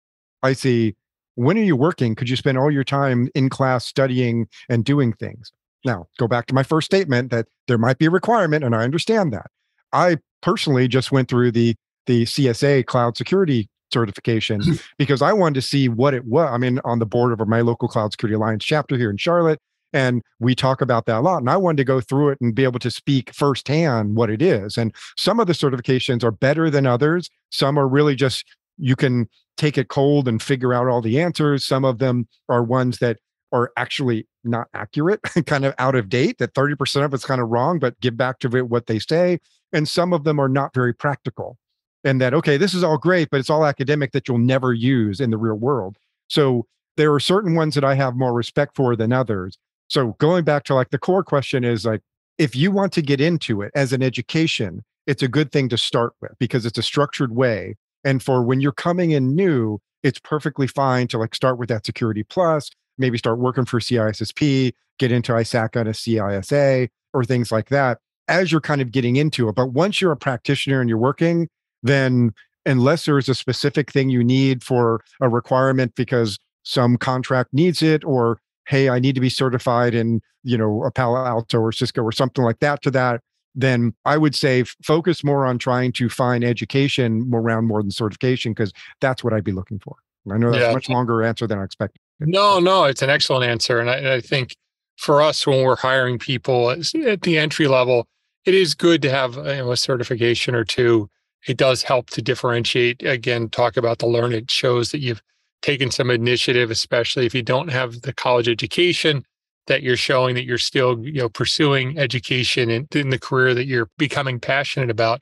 I 0.43 0.53
see 0.53 0.95
when 1.35 1.57
are 1.57 1.63
you 1.63 1.75
working? 1.75 2.15
Could 2.15 2.29
you 2.29 2.35
spend 2.35 2.57
all 2.57 2.69
your 2.69 2.83
time 2.83 3.29
in 3.33 3.49
class 3.49 3.85
studying 3.85 4.47
and 4.67 4.83
doing 4.83 5.13
things? 5.13 5.53
Now, 5.85 6.07
go 6.17 6.27
back 6.27 6.47
to 6.47 6.53
my 6.53 6.63
first 6.63 6.85
statement 6.85 7.31
that 7.31 7.47
there 7.67 7.77
might 7.77 7.97
be 7.97 8.07
a 8.07 8.11
requirement, 8.11 8.65
and 8.65 8.75
I 8.75 8.83
understand 8.83 9.31
that. 9.31 9.47
I 9.93 10.17
personally 10.41 10.89
just 10.89 11.11
went 11.11 11.29
through 11.29 11.51
the 11.51 11.75
the 12.07 12.23
CSA 12.23 12.85
cloud 12.87 13.15
security 13.15 13.69
certification 13.91 14.61
because 14.97 15.21
I 15.21 15.33
wanted 15.33 15.55
to 15.55 15.61
see 15.61 15.89
what 15.89 16.13
it 16.13 16.25
was. 16.25 16.49
I 16.51 16.57
mean, 16.57 16.79
on 16.83 16.99
the 16.99 17.05
board 17.05 17.39
of 17.39 17.47
my 17.47 17.61
local 17.61 17.87
Cloud 17.87 18.11
Security 18.11 18.35
Alliance 18.35 18.63
chapter 18.63 18.97
here 18.97 19.09
in 19.09 19.17
Charlotte, 19.17 19.59
and 19.93 20.21
we 20.39 20.55
talk 20.55 20.81
about 20.81 21.05
that 21.07 21.19
a 21.19 21.21
lot. 21.21 21.39
And 21.39 21.49
I 21.49 21.57
wanted 21.57 21.77
to 21.77 21.83
go 21.83 21.99
through 21.99 22.29
it 22.29 22.41
and 22.41 22.53
be 22.53 22.63
able 22.63 22.79
to 22.79 22.91
speak 22.91 23.33
firsthand 23.33 24.15
what 24.15 24.29
it 24.29 24.41
is. 24.41 24.77
And 24.77 24.93
some 25.17 25.39
of 25.39 25.47
the 25.47 25.53
certifications 25.53 26.23
are 26.23 26.31
better 26.31 26.69
than 26.69 26.85
others. 26.85 27.29
Some 27.49 27.77
are 27.77 27.87
really 27.87 28.15
just 28.15 28.45
you 28.77 28.95
can 28.95 29.27
take 29.57 29.77
it 29.77 29.89
cold 29.89 30.27
and 30.27 30.41
figure 30.41 30.73
out 30.73 30.87
all 30.87 31.01
the 31.01 31.19
answers. 31.19 31.65
Some 31.65 31.83
of 31.83 31.99
them 31.99 32.27
are 32.47 32.63
ones 32.63 32.99
that 32.99 33.17
are 33.51 33.71
actually 33.77 34.27
not 34.43 34.67
accurate, 34.73 35.21
kind 35.45 35.65
of 35.65 35.73
out 35.79 35.95
of 35.95 36.07
date, 36.07 36.37
that 36.37 36.53
30% 36.53 37.03
of 37.03 37.13
it's 37.13 37.25
kind 37.25 37.41
of 37.41 37.49
wrong, 37.49 37.79
but 37.79 37.99
give 37.99 38.15
back 38.15 38.39
to 38.39 38.55
it 38.55 38.69
what 38.69 38.85
they 38.85 38.99
say. 38.99 39.39
And 39.73 39.87
some 39.87 40.13
of 40.13 40.23
them 40.23 40.39
are 40.39 40.47
not 40.47 40.73
very 40.73 40.93
practical 40.93 41.57
and 42.03 42.21
that 42.21 42.33
okay 42.33 42.57
this 42.57 42.73
is 42.73 42.83
all 42.83 42.97
great 42.97 43.29
but 43.29 43.39
it's 43.39 43.49
all 43.49 43.65
academic 43.65 44.11
that 44.11 44.27
you'll 44.27 44.37
never 44.37 44.73
use 44.73 45.19
in 45.19 45.29
the 45.29 45.37
real 45.37 45.55
world. 45.55 45.97
So 46.27 46.65
there 46.97 47.13
are 47.13 47.19
certain 47.19 47.55
ones 47.55 47.75
that 47.75 47.83
i 47.83 47.95
have 47.95 48.15
more 48.15 48.33
respect 48.33 48.75
for 48.75 48.95
than 48.95 49.13
others. 49.13 49.57
So 49.87 50.15
going 50.19 50.43
back 50.43 50.63
to 50.65 50.75
like 50.75 50.89
the 50.91 50.99
core 50.99 51.23
question 51.23 51.63
is 51.63 51.85
like 51.85 52.01
if 52.37 52.55
you 52.55 52.71
want 52.71 52.93
to 52.93 53.01
get 53.01 53.19
into 53.19 53.61
it 53.61 53.71
as 53.75 53.93
an 53.93 54.03
education 54.03 54.83
it's 55.07 55.23
a 55.23 55.27
good 55.27 55.51
thing 55.51 55.69
to 55.69 55.77
start 55.77 56.13
with 56.21 56.33
because 56.39 56.65
it's 56.65 56.77
a 56.77 56.83
structured 56.83 57.35
way 57.35 57.75
and 58.03 58.21
for 58.21 58.43
when 58.43 58.61
you're 58.61 58.71
coming 58.71 59.11
in 59.11 59.35
new 59.35 59.79
it's 60.03 60.19
perfectly 60.19 60.67
fine 60.67 61.07
to 61.07 61.17
like 61.17 61.33
start 61.35 61.57
with 61.57 61.69
that 61.69 61.85
security 61.85 62.23
plus 62.23 62.69
maybe 62.97 63.17
start 63.17 63.39
working 63.39 63.65
for 63.65 63.79
cissp 63.79 64.73
get 64.99 65.11
into 65.11 65.31
ISACA 65.31 65.77
and 65.77 65.89
a 65.89 65.93
cisa 65.93 66.89
or 67.13 67.23
things 67.23 67.51
like 67.51 67.69
that 67.69 67.97
as 68.27 68.51
you're 68.51 68.61
kind 68.61 68.81
of 68.81 68.91
getting 68.91 69.15
into 69.15 69.49
it. 69.49 69.55
But 69.55 69.73
once 69.73 69.99
you're 69.99 70.11
a 70.11 70.17
practitioner 70.17 70.79
and 70.79 70.87
you're 70.87 70.99
working 70.99 71.49
then 71.83 72.33
unless 72.65 73.05
there's 73.05 73.29
a 73.29 73.35
specific 73.35 73.91
thing 73.91 74.09
you 74.09 74.23
need 74.23 74.63
for 74.63 75.01
a 75.21 75.29
requirement 75.29 75.93
because 75.95 76.37
some 76.63 76.97
contract 76.97 77.49
needs 77.53 77.81
it 77.81 78.03
or 78.03 78.39
hey 78.67 78.89
i 78.89 78.99
need 78.99 79.15
to 79.15 79.21
be 79.21 79.29
certified 79.29 79.93
in 79.93 80.21
you 80.43 80.57
know 80.57 80.83
a 80.83 80.91
palo 80.91 81.25
alto 81.25 81.59
or 81.59 81.71
cisco 81.71 82.01
or 82.01 82.11
something 82.11 82.43
like 82.43 82.59
that 82.59 82.81
to 82.81 82.91
that 82.91 83.21
then 83.55 83.93
i 84.05 84.17
would 84.17 84.35
say 84.35 84.63
focus 84.83 85.23
more 85.23 85.45
on 85.45 85.57
trying 85.57 85.91
to 85.91 86.09
find 86.09 86.43
education 86.43 87.29
around 87.33 87.65
more 87.65 87.81
than 87.81 87.91
certification 87.91 88.51
because 88.51 88.73
that's 89.01 89.23
what 89.23 89.33
i'd 89.33 89.43
be 89.43 89.51
looking 89.51 89.79
for 89.79 89.95
i 90.31 90.37
know 90.37 90.51
that's 90.51 90.61
yeah. 90.61 90.69
a 90.69 90.73
much 90.73 90.89
longer 90.89 91.23
answer 91.23 91.47
than 91.47 91.57
i 91.57 91.63
expected 91.63 91.99
no 92.19 92.59
no 92.59 92.83
it's 92.83 93.01
an 93.01 93.09
excellent 93.09 93.49
answer 93.49 93.79
and 93.79 93.89
I, 93.89 94.15
I 94.15 94.21
think 94.21 94.55
for 94.99 95.21
us 95.21 95.47
when 95.47 95.63
we're 95.63 95.77
hiring 95.77 96.19
people 96.19 96.71
at 96.71 97.21
the 97.21 97.37
entry 97.37 97.67
level, 97.67 98.05
it 98.45 98.53
is 98.53 98.75
good 98.75 99.01
to 99.01 99.09
have 99.09 99.35
you 99.35 99.43
know, 99.43 99.71
a 99.71 99.77
certification 99.77 100.53
or 100.53 100.65
two. 100.65 101.09
It 101.47 101.57
does 101.57 101.83
help 101.83 102.09
to 102.11 102.21
differentiate. 102.21 103.03
Again, 103.03 103.49
talk 103.49 103.77
about 103.77 103.99
the 103.99 104.07
learn. 104.07 104.33
It 104.33 104.51
shows 104.51 104.91
that 104.91 104.99
you've 104.99 105.21
taken 105.61 105.91
some 105.91 106.09
initiative, 106.09 106.71
especially 106.71 107.25
if 107.25 107.33
you 107.33 107.41
don't 107.41 107.69
have 107.69 108.01
the 108.01 108.13
college 108.13 108.47
education, 108.47 109.23
that 109.67 109.83
you're 109.83 109.97
showing 109.97 110.35
that 110.35 110.45
you're 110.45 110.57
still 110.57 110.99
you 111.05 111.13
know 111.13 111.29
pursuing 111.29 111.97
education 111.97 112.69
in, 112.69 112.87
in 112.93 113.09
the 113.09 113.19
career 113.19 113.53
that 113.53 113.65
you're 113.65 113.89
becoming 113.97 114.39
passionate 114.39 114.89
about. 114.89 115.21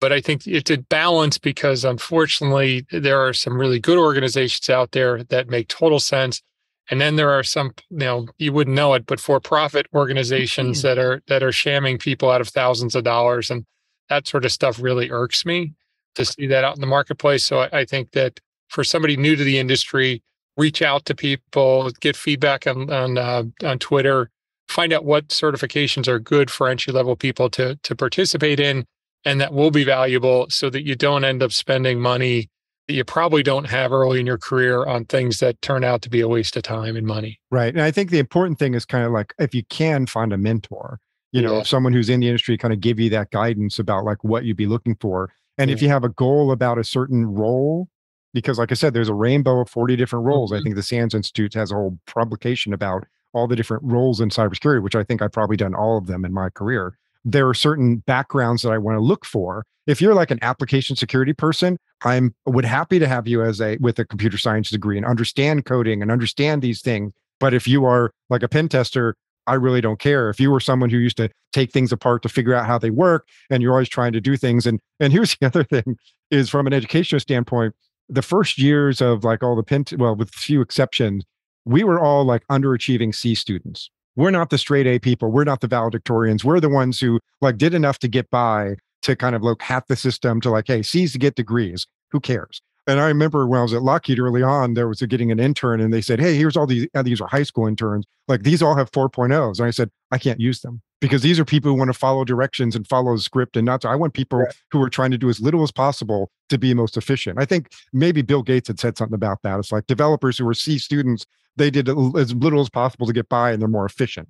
But 0.00 0.12
I 0.12 0.20
think 0.20 0.46
it's 0.46 0.70
a 0.70 0.78
balance 0.78 1.38
because 1.38 1.84
unfortunately 1.84 2.84
there 2.90 3.20
are 3.20 3.32
some 3.32 3.58
really 3.58 3.78
good 3.78 3.96
organizations 3.96 4.68
out 4.68 4.92
there 4.92 5.24
that 5.24 5.48
make 5.48 5.68
total 5.68 6.00
sense 6.00 6.42
and 6.90 7.00
then 7.00 7.16
there 7.16 7.30
are 7.30 7.42
some, 7.42 7.72
you 7.90 7.98
know, 7.98 8.26
you 8.38 8.52
wouldn't 8.52 8.76
know 8.76 8.94
it, 8.94 9.06
but 9.06 9.20
for-profit 9.20 9.86
organizations 9.94 10.78
mm-hmm. 10.78 10.88
that 10.88 10.98
are 10.98 11.22
that 11.28 11.42
are 11.42 11.52
shamming 11.52 11.98
people 11.98 12.30
out 12.30 12.40
of 12.40 12.48
thousands 12.48 12.94
of 12.94 13.04
dollars, 13.04 13.50
and 13.50 13.64
that 14.08 14.26
sort 14.26 14.44
of 14.44 14.52
stuff 14.52 14.80
really 14.80 15.10
irks 15.10 15.44
me 15.44 15.74
to 16.14 16.24
see 16.24 16.46
that 16.46 16.64
out 16.64 16.76
in 16.76 16.80
the 16.80 16.86
marketplace. 16.86 17.44
So 17.44 17.60
I, 17.60 17.80
I 17.80 17.84
think 17.84 18.12
that 18.12 18.40
for 18.68 18.84
somebody 18.84 19.16
new 19.16 19.36
to 19.36 19.44
the 19.44 19.58
industry, 19.58 20.22
reach 20.56 20.82
out 20.82 21.04
to 21.06 21.14
people, 21.14 21.90
get 22.00 22.16
feedback 22.16 22.66
on 22.66 22.90
on 22.92 23.18
uh, 23.18 23.44
on 23.62 23.78
Twitter, 23.78 24.30
find 24.68 24.92
out 24.92 25.04
what 25.04 25.28
certifications 25.28 26.08
are 26.08 26.18
good 26.18 26.50
for 26.50 26.68
entry 26.68 26.92
level 26.92 27.16
people 27.16 27.50
to 27.50 27.76
to 27.82 27.96
participate 27.96 28.60
in, 28.60 28.86
and 29.24 29.40
that 29.40 29.52
will 29.52 29.70
be 29.70 29.84
valuable, 29.84 30.46
so 30.50 30.70
that 30.70 30.86
you 30.86 30.94
don't 30.94 31.24
end 31.24 31.42
up 31.42 31.52
spending 31.52 32.00
money 32.00 32.48
that 32.86 32.94
you 32.94 33.04
probably 33.04 33.42
don't 33.42 33.64
have 33.64 33.92
early 33.92 34.20
in 34.20 34.26
your 34.26 34.38
career 34.38 34.84
on 34.84 35.04
things 35.06 35.40
that 35.40 35.60
turn 35.62 35.84
out 35.84 36.02
to 36.02 36.10
be 36.10 36.20
a 36.20 36.28
waste 36.28 36.56
of 36.56 36.62
time 36.62 36.96
and 36.96 37.06
money. 37.06 37.40
Right. 37.50 37.72
And 37.72 37.82
I 37.82 37.90
think 37.90 38.10
the 38.10 38.18
important 38.18 38.58
thing 38.58 38.74
is 38.74 38.84
kind 38.84 39.06
of 39.06 39.12
like 39.12 39.32
if 39.38 39.54
you 39.54 39.64
can 39.64 40.06
find 40.06 40.32
a 40.32 40.38
mentor, 40.38 41.00
you 41.34 41.42
know, 41.42 41.58
yeah. 41.58 41.62
someone 41.62 41.92
who's 41.92 42.08
in 42.08 42.20
the 42.20 42.28
industry 42.28 42.56
kind 42.56 42.72
of 42.72 42.80
give 42.80 42.98
you 42.98 43.10
that 43.10 43.30
guidance 43.30 43.78
about 43.78 44.04
like 44.04 44.22
what 44.24 44.44
you'd 44.44 44.56
be 44.56 44.66
looking 44.66 44.96
for. 44.96 45.30
And 45.58 45.70
if 45.70 45.80
you 45.80 45.88
have 45.88 46.02
a 46.02 46.08
goal 46.08 46.50
about 46.50 46.78
a 46.78 46.84
certain 46.84 47.26
role, 47.26 47.88
because 48.32 48.58
like 48.58 48.72
I 48.72 48.74
said, 48.74 48.92
there's 48.92 49.08
a 49.08 49.14
rainbow 49.14 49.60
of 49.60 49.70
40 49.70 49.94
different 49.94 50.24
roles. 50.24 50.50
Mm-hmm. 50.50 50.60
I 50.60 50.62
think 50.62 50.74
the 50.74 50.82
SANS 50.82 51.14
Institute 51.14 51.54
has 51.54 51.70
a 51.70 51.74
whole 51.74 51.98
publication 52.06 52.72
about 52.72 53.06
all 53.32 53.46
the 53.46 53.54
different 53.54 53.84
roles 53.84 54.20
in 54.20 54.30
cybersecurity, 54.30 54.82
which 54.82 54.96
I 54.96 55.04
think 55.04 55.22
I've 55.22 55.32
probably 55.32 55.56
done 55.56 55.74
all 55.74 55.96
of 55.96 56.06
them 56.06 56.24
in 56.24 56.32
my 56.32 56.50
career 56.50 56.96
there 57.24 57.48
are 57.48 57.54
certain 57.54 57.96
backgrounds 57.96 58.62
that 58.62 58.70
I 58.70 58.78
want 58.78 58.96
to 58.96 59.00
look 59.00 59.24
for. 59.24 59.64
If 59.86 60.00
you're 60.00 60.14
like 60.14 60.30
an 60.30 60.38
application 60.42 60.96
security 60.96 61.32
person, 61.32 61.78
I'm 62.04 62.34
would 62.46 62.64
happy 62.64 62.98
to 62.98 63.08
have 63.08 63.26
you 63.26 63.42
as 63.42 63.60
a 63.60 63.76
with 63.78 63.98
a 63.98 64.04
computer 64.04 64.38
science 64.38 64.70
degree 64.70 64.96
and 64.96 65.06
understand 65.06 65.64
coding 65.64 66.02
and 66.02 66.10
understand 66.10 66.62
these 66.62 66.82
things. 66.82 67.12
But 67.40 67.54
if 67.54 67.66
you 67.66 67.84
are 67.84 68.12
like 68.30 68.42
a 68.42 68.48
pen 68.48 68.68
tester, 68.68 69.16
I 69.46 69.54
really 69.54 69.80
don't 69.80 69.98
care. 69.98 70.30
If 70.30 70.40
you 70.40 70.50
were 70.50 70.60
someone 70.60 70.90
who 70.90 70.98
used 70.98 71.16
to 71.18 71.30
take 71.52 71.72
things 71.72 71.92
apart 71.92 72.22
to 72.22 72.28
figure 72.28 72.54
out 72.54 72.66
how 72.66 72.78
they 72.78 72.90
work 72.90 73.28
and 73.50 73.62
you're 73.62 73.72
always 73.72 73.88
trying 73.88 74.12
to 74.12 74.20
do 74.20 74.36
things 74.36 74.66
and 74.66 74.80
and 75.00 75.12
here's 75.12 75.36
the 75.36 75.46
other 75.46 75.64
thing 75.64 75.96
is 76.30 76.48
from 76.48 76.66
an 76.66 76.72
educational 76.72 77.20
standpoint, 77.20 77.74
the 78.08 78.22
first 78.22 78.58
years 78.58 79.00
of 79.00 79.24
like 79.24 79.42
all 79.42 79.56
the 79.56 79.62
pen 79.62 79.84
well 79.98 80.16
with 80.16 80.30
few 80.30 80.60
exceptions, 80.60 81.24
we 81.64 81.84
were 81.84 82.00
all 82.00 82.24
like 82.24 82.46
underachieving 82.48 83.14
C 83.14 83.34
students 83.34 83.90
we're 84.16 84.30
not 84.30 84.50
the 84.50 84.58
straight 84.58 84.86
A 84.86 84.98
people. 84.98 85.30
We're 85.30 85.44
not 85.44 85.60
the 85.60 85.68
valedictorians. 85.68 86.44
We're 86.44 86.60
the 86.60 86.68
ones 86.68 87.00
who 87.00 87.20
like 87.40 87.58
did 87.58 87.74
enough 87.74 87.98
to 88.00 88.08
get 88.08 88.30
by 88.30 88.76
to 89.02 89.16
kind 89.16 89.34
of 89.34 89.42
like 89.42 89.60
hack 89.60 89.86
the 89.88 89.96
system 89.96 90.40
to 90.42 90.50
like, 90.50 90.66
hey, 90.66 90.82
C's 90.82 91.12
to 91.12 91.18
get 91.18 91.34
degrees. 91.34 91.86
Who 92.10 92.20
cares? 92.20 92.62
And 92.86 93.00
I 93.00 93.06
remember 93.06 93.46
when 93.46 93.60
I 93.60 93.62
was 93.62 93.72
at 93.72 93.82
Lockheed 93.82 94.18
early 94.18 94.42
on, 94.42 94.74
there 94.74 94.88
was 94.88 95.00
a 95.00 95.06
getting 95.06 95.32
an 95.32 95.40
intern 95.40 95.80
and 95.80 95.92
they 95.92 96.02
said, 96.02 96.20
Hey, 96.20 96.36
here's 96.36 96.56
all 96.56 96.66
these, 96.66 96.86
uh, 96.94 97.02
these 97.02 97.20
are 97.20 97.28
high 97.28 97.42
school 97.42 97.66
interns. 97.66 98.04
Like 98.28 98.42
these 98.42 98.62
all 98.62 98.74
have 98.76 98.90
4.0s. 98.90 99.58
And 99.58 99.66
I 99.66 99.70
said, 99.70 99.90
I 100.10 100.18
can't 100.18 100.38
use 100.38 100.60
them 100.60 100.82
because 101.00 101.22
these 101.22 101.40
are 101.40 101.44
people 101.44 101.70
who 101.70 101.78
want 101.78 101.88
to 101.88 101.98
follow 101.98 102.24
directions 102.24 102.76
and 102.76 102.86
follow 102.86 103.16
the 103.16 103.22
script 103.22 103.56
and 103.56 103.64
not 103.64 103.80
to, 103.82 103.88
I 103.88 103.94
want 103.94 104.12
people 104.12 104.40
right. 104.40 104.54
who 104.70 104.82
are 104.82 104.90
trying 104.90 105.12
to 105.12 105.18
do 105.18 105.30
as 105.30 105.40
little 105.40 105.62
as 105.62 105.72
possible 105.72 106.30
to 106.50 106.58
be 106.58 106.74
most 106.74 106.96
efficient. 106.96 107.38
I 107.38 107.46
think 107.46 107.72
maybe 107.92 108.20
Bill 108.20 108.42
Gates 108.42 108.68
had 108.68 108.78
said 108.78 108.98
something 108.98 109.14
about 109.14 109.40
that. 109.42 109.58
It's 109.58 109.72
like 109.72 109.86
developers 109.86 110.36
who 110.36 110.44
were 110.44 110.54
C 110.54 110.78
students 110.78 111.26
they 111.56 111.70
did 111.70 111.88
as 111.88 112.34
little 112.34 112.60
as 112.60 112.68
possible 112.68 113.06
to 113.06 113.12
get 113.12 113.28
by 113.28 113.52
and 113.52 113.60
they're 113.60 113.68
more 113.68 113.86
efficient. 113.86 114.28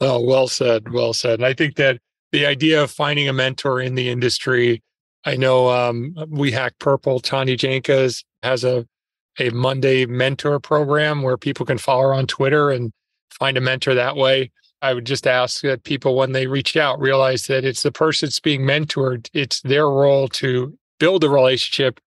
Oh, 0.00 0.20
well 0.20 0.48
said. 0.48 0.92
Well 0.92 1.12
said. 1.12 1.34
And 1.34 1.46
I 1.46 1.54
think 1.54 1.76
that 1.76 2.00
the 2.32 2.46
idea 2.46 2.82
of 2.82 2.90
finding 2.90 3.28
a 3.28 3.32
mentor 3.32 3.80
in 3.80 3.94
the 3.94 4.08
industry, 4.08 4.82
I 5.24 5.36
know 5.36 5.70
um, 5.70 6.14
we 6.28 6.52
hack 6.52 6.74
purple. 6.78 7.20
Tanya 7.20 7.56
Janca 7.56 8.22
has 8.42 8.64
a 8.64 8.86
a 9.40 9.50
Monday 9.50 10.06
mentor 10.06 10.60
program 10.60 11.22
where 11.22 11.36
people 11.36 11.66
can 11.66 11.78
follow 11.78 12.02
her 12.02 12.14
on 12.14 12.26
Twitter 12.26 12.70
and 12.70 12.92
find 13.30 13.56
a 13.56 13.60
mentor 13.60 13.94
that 13.94 14.16
way. 14.16 14.52
I 14.80 14.94
would 14.94 15.06
just 15.06 15.26
ask 15.26 15.62
that 15.62 15.84
people 15.84 16.14
when 16.14 16.32
they 16.32 16.46
reach 16.46 16.76
out 16.76 17.00
realize 17.00 17.46
that 17.46 17.64
it's 17.64 17.82
the 17.82 17.90
person 17.90 18.26
that's 18.26 18.38
being 18.38 18.62
mentored. 18.62 19.28
It's 19.32 19.60
their 19.62 19.88
role 19.88 20.28
to 20.28 20.78
build 21.00 21.24
a 21.24 21.28
relationship 21.30 22.00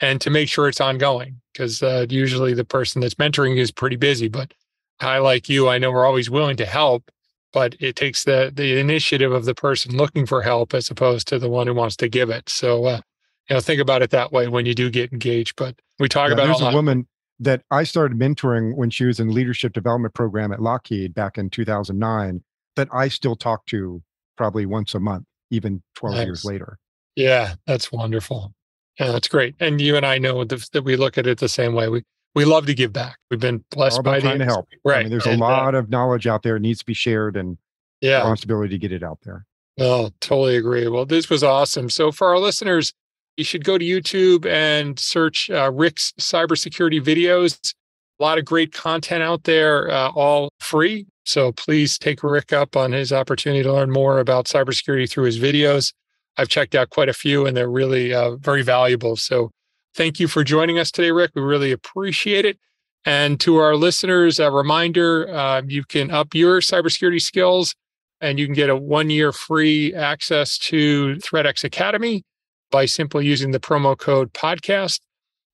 and 0.00 0.20
to 0.20 0.30
make 0.30 0.48
sure 0.48 0.68
it's 0.68 0.80
ongoing 0.80 1.40
because 1.52 1.82
uh, 1.82 2.06
usually 2.10 2.52
the 2.52 2.64
person 2.64 3.00
that's 3.00 3.14
mentoring 3.14 3.56
is 3.56 3.70
pretty 3.70 3.96
busy. 3.96 4.28
But 4.28 4.52
I, 5.00 5.18
like 5.18 5.48
you, 5.48 5.68
I 5.68 5.78
know 5.78 5.92
we're 5.92 6.06
always 6.06 6.28
willing 6.28 6.56
to 6.56 6.66
help, 6.66 7.10
but 7.54 7.76
it 7.80 7.96
takes 7.96 8.24
the 8.24 8.52
the 8.54 8.78
initiative 8.78 9.32
of 9.32 9.46
the 9.46 9.54
person 9.54 9.96
looking 9.96 10.26
for 10.26 10.42
help 10.42 10.74
as 10.74 10.90
opposed 10.90 11.28
to 11.28 11.38
the 11.38 11.48
one 11.48 11.68
who 11.68 11.74
wants 11.74 11.96
to 11.96 12.08
give 12.08 12.28
it. 12.28 12.50
So, 12.50 12.84
uh, 12.84 13.00
you 13.48 13.54
know, 13.54 13.60
think 13.60 13.80
about 13.80 14.02
it 14.02 14.10
that 14.10 14.32
way 14.32 14.48
when 14.48 14.66
you 14.66 14.74
do 14.74 14.90
get 14.90 15.12
engaged. 15.12 15.54
But 15.56 15.76
we 15.98 16.08
talk 16.08 16.28
yeah, 16.28 16.34
about 16.34 16.46
there's 16.46 16.60
a, 16.60 16.66
a 16.66 16.74
woman 16.74 17.06
that 17.38 17.62
I 17.70 17.84
started 17.84 18.18
mentoring 18.18 18.76
when 18.76 18.90
she 18.90 19.04
was 19.04 19.20
in 19.20 19.32
leadership 19.32 19.72
development 19.72 20.14
program 20.14 20.52
at 20.52 20.60
Lockheed 20.60 21.14
back 21.14 21.38
in 21.38 21.48
2009 21.48 22.42
that 22.76 22.88
I 22.92 23.08
still 23.08 23.36
talk 23.36 23.64
to 23.66 24.02
probably 24.36 24.66
once 24.66 24.94
a 24.94 25.00
month, 25.00 25.24
even 25.50 25.82
12 25.94 26.16
nice. 26.16 26.26
years 26.26 26.44
later. 26.44 26.78
Yeah, 27.14 27.54
that's 27.66 27.92
wonderful. 27.92 28.52
Yeah, 28.98 29.12
that's 29.12 29.28
great. 29.28 29.54
And 29.60 29.80
you 29.80 29.96
and 29.96 30.04
I 30.04 30.18
know 30.18 30.44
that 30.44 30.82
we 30.84 30.96
look 30.96 31.18
at 31.18 31.26
it 31.26 31.38
the 31.38 31.48
same 31.48 31.74
way. 31.74 31.88
We 31.88 32.02
we 32.34 32.44
love 32.44 32.66
to 32.66 32.74
give 32.74 32.92
back. 32.92 33.18
We've 33.30 33.40
been 33.40 33.64
blessed 33.70 34.02
by 34.02 34.20
trying 34.20 34.38
the, 34.38 34.44
to 34.44 34.50
help. 34.50 34.68
Right. 34.84 34.98
I 34.98 35.02
mean, 35.02 35.10
there's 35.10 35.26
and, 35.26 35.40
a 35.40 35.44
uh 35.44 35.48
lot 35.48 35.74
uh, 35.74 35.78
of 35.78 35.90
knowledge 35.90 36.26
out 36.26 36.42
there 36.42 36.58
needs 36.58 36.80
to 36.80 36.86
be 36.86 36.94
shared 36.94 37.36
and 37.36 37.58
yeah, 38.00 38.18
responsibility 38.18 38.70
to 38.70 38.78
get 38.78 38.92
it 38.92 39.02
out 39.02 39.18
there. 39.22 39.46
Oh, 39.78 40.10
totally 40.20 40.56
agree. 40.56 40.86
Well, 40.88 41.06
this 41.06 41.28
was 41.28 41.42
awesome. 41.42 41.90
So 41.90 42.12
for 42.12 42.28
our 42.28 42.38
listeners, 42.38 42.92
you 43.36 43.44
should 43.44 43.64
go 43.64 43.78
to 43.78 43.84
YouTube 43.84 44.46
and 44.46 44.98
search 44.98 45.50
uh, 45.50 45.70
Rick's 45.72 46.12
cybersecurity 46.20 47.02
videos. 47.02 47.74
A 48.20 48.22
lot 48.22 48.38
of 48.38 48.44
great 48.44 48.72
content 48.72 49.22
out 49.24 49.44
there, 49.44 49.90
uh, 49.90 50.10
all 50.10 50.50
free. 50.60 51.06
So 51.24 51.50
please 51.52 51.98
take 51.98 52.22
Rick 52.22 52.52
up 52.52 52.76
on 52.76 52.92
his 52.92 53.12
opportunity 53.12 53.62
to 53.64 53.72
learn 53.72 53.90
more 53.90 54.20
about 54.20 54.46
cybersecurity 54.46 55.10
through 55.10 55.24
his 55.24 55.40
videos. 55.40 55.92
I've 56.36 56.48
checked 56.48 56.74
out 56.74 56.90
quite 56.90 57.08
a 57.08 57.14
few 57.14 57.46
and 57.46 57.56
they're 57.56 57.70
really 57.70 58.14
uh, 58.14 58.36
very 58.36 58.62
valuable. 58.62 59.16
So 59.16 59.50
thank 59.94 60.20
you 60.20 60.28
for 60.28 60.44
joining 60.44 60.78
us 60.78 60.90
today, 60.90 61.10
Rick. 61.10 61.32
We 61.34 61.42
really 61.42 61.72
appreciate 61.72 62.44
it. 62.44 62.58
And 63.04 63.38
to 63.40 63.56
our 63.56 63.76
listeners, 63.76 64.38
a 64.38 64.50
reminder 64.50 65.28
uh, 65.34 65.62
you 65.66 65.84
can 65.84 66.10
up 66.10 66.34
your 66.34 66.60
cybersecurity 66.60 67.20
skills 67.20 67.74
and 68.20 68.38
you 68.38 68.46
can 68.46 68.54
get 68.54 68.70
a 68.70 68.76
one 68.76 69.10
year 69.10 69.32
free 69.32 69.92
access 69.94 70.56
to 70.58 71.16
ThreatX 71.16 71.64
Academy 71.64 72.22
by 72.70 72.86
simply 72.86 73.26
using 73.26 73.50
the 73.50 73.60
promo 73.60 73.96
code 73.96 74.32
podcast. 74.32 75.00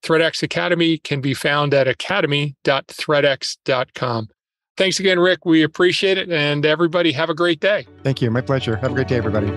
ThreatX 0.02 0.42
Academy 0.42 0.98
can 0.98 1.20
be 1.20 1.34
found 1.34 1.74
at 1.74 1.88
academy.threatx.com. 1.88 4.28
Thanks 4.76 5.00
again, 5.00 5.18
Rick. 5.18 5.44
We 5.44 5.62
appreciate 5.62 6.16
it. 6.16 6.30
And 6.30 6.64
everybody, 6.64 7.12
have 7.12 7.28
a 7.28 7.34
great 7.34 7.60
day. 7.60 7.86
Thank 8.02 8.22
you. 8.22 8.30
My 8.30 8.40
pleasure. 8.40 8.76
Have 8.76 8.92
a 8.92 8.94
great 8.94 9.08
day, 9.08 9.16
everybody. 9.16 9.48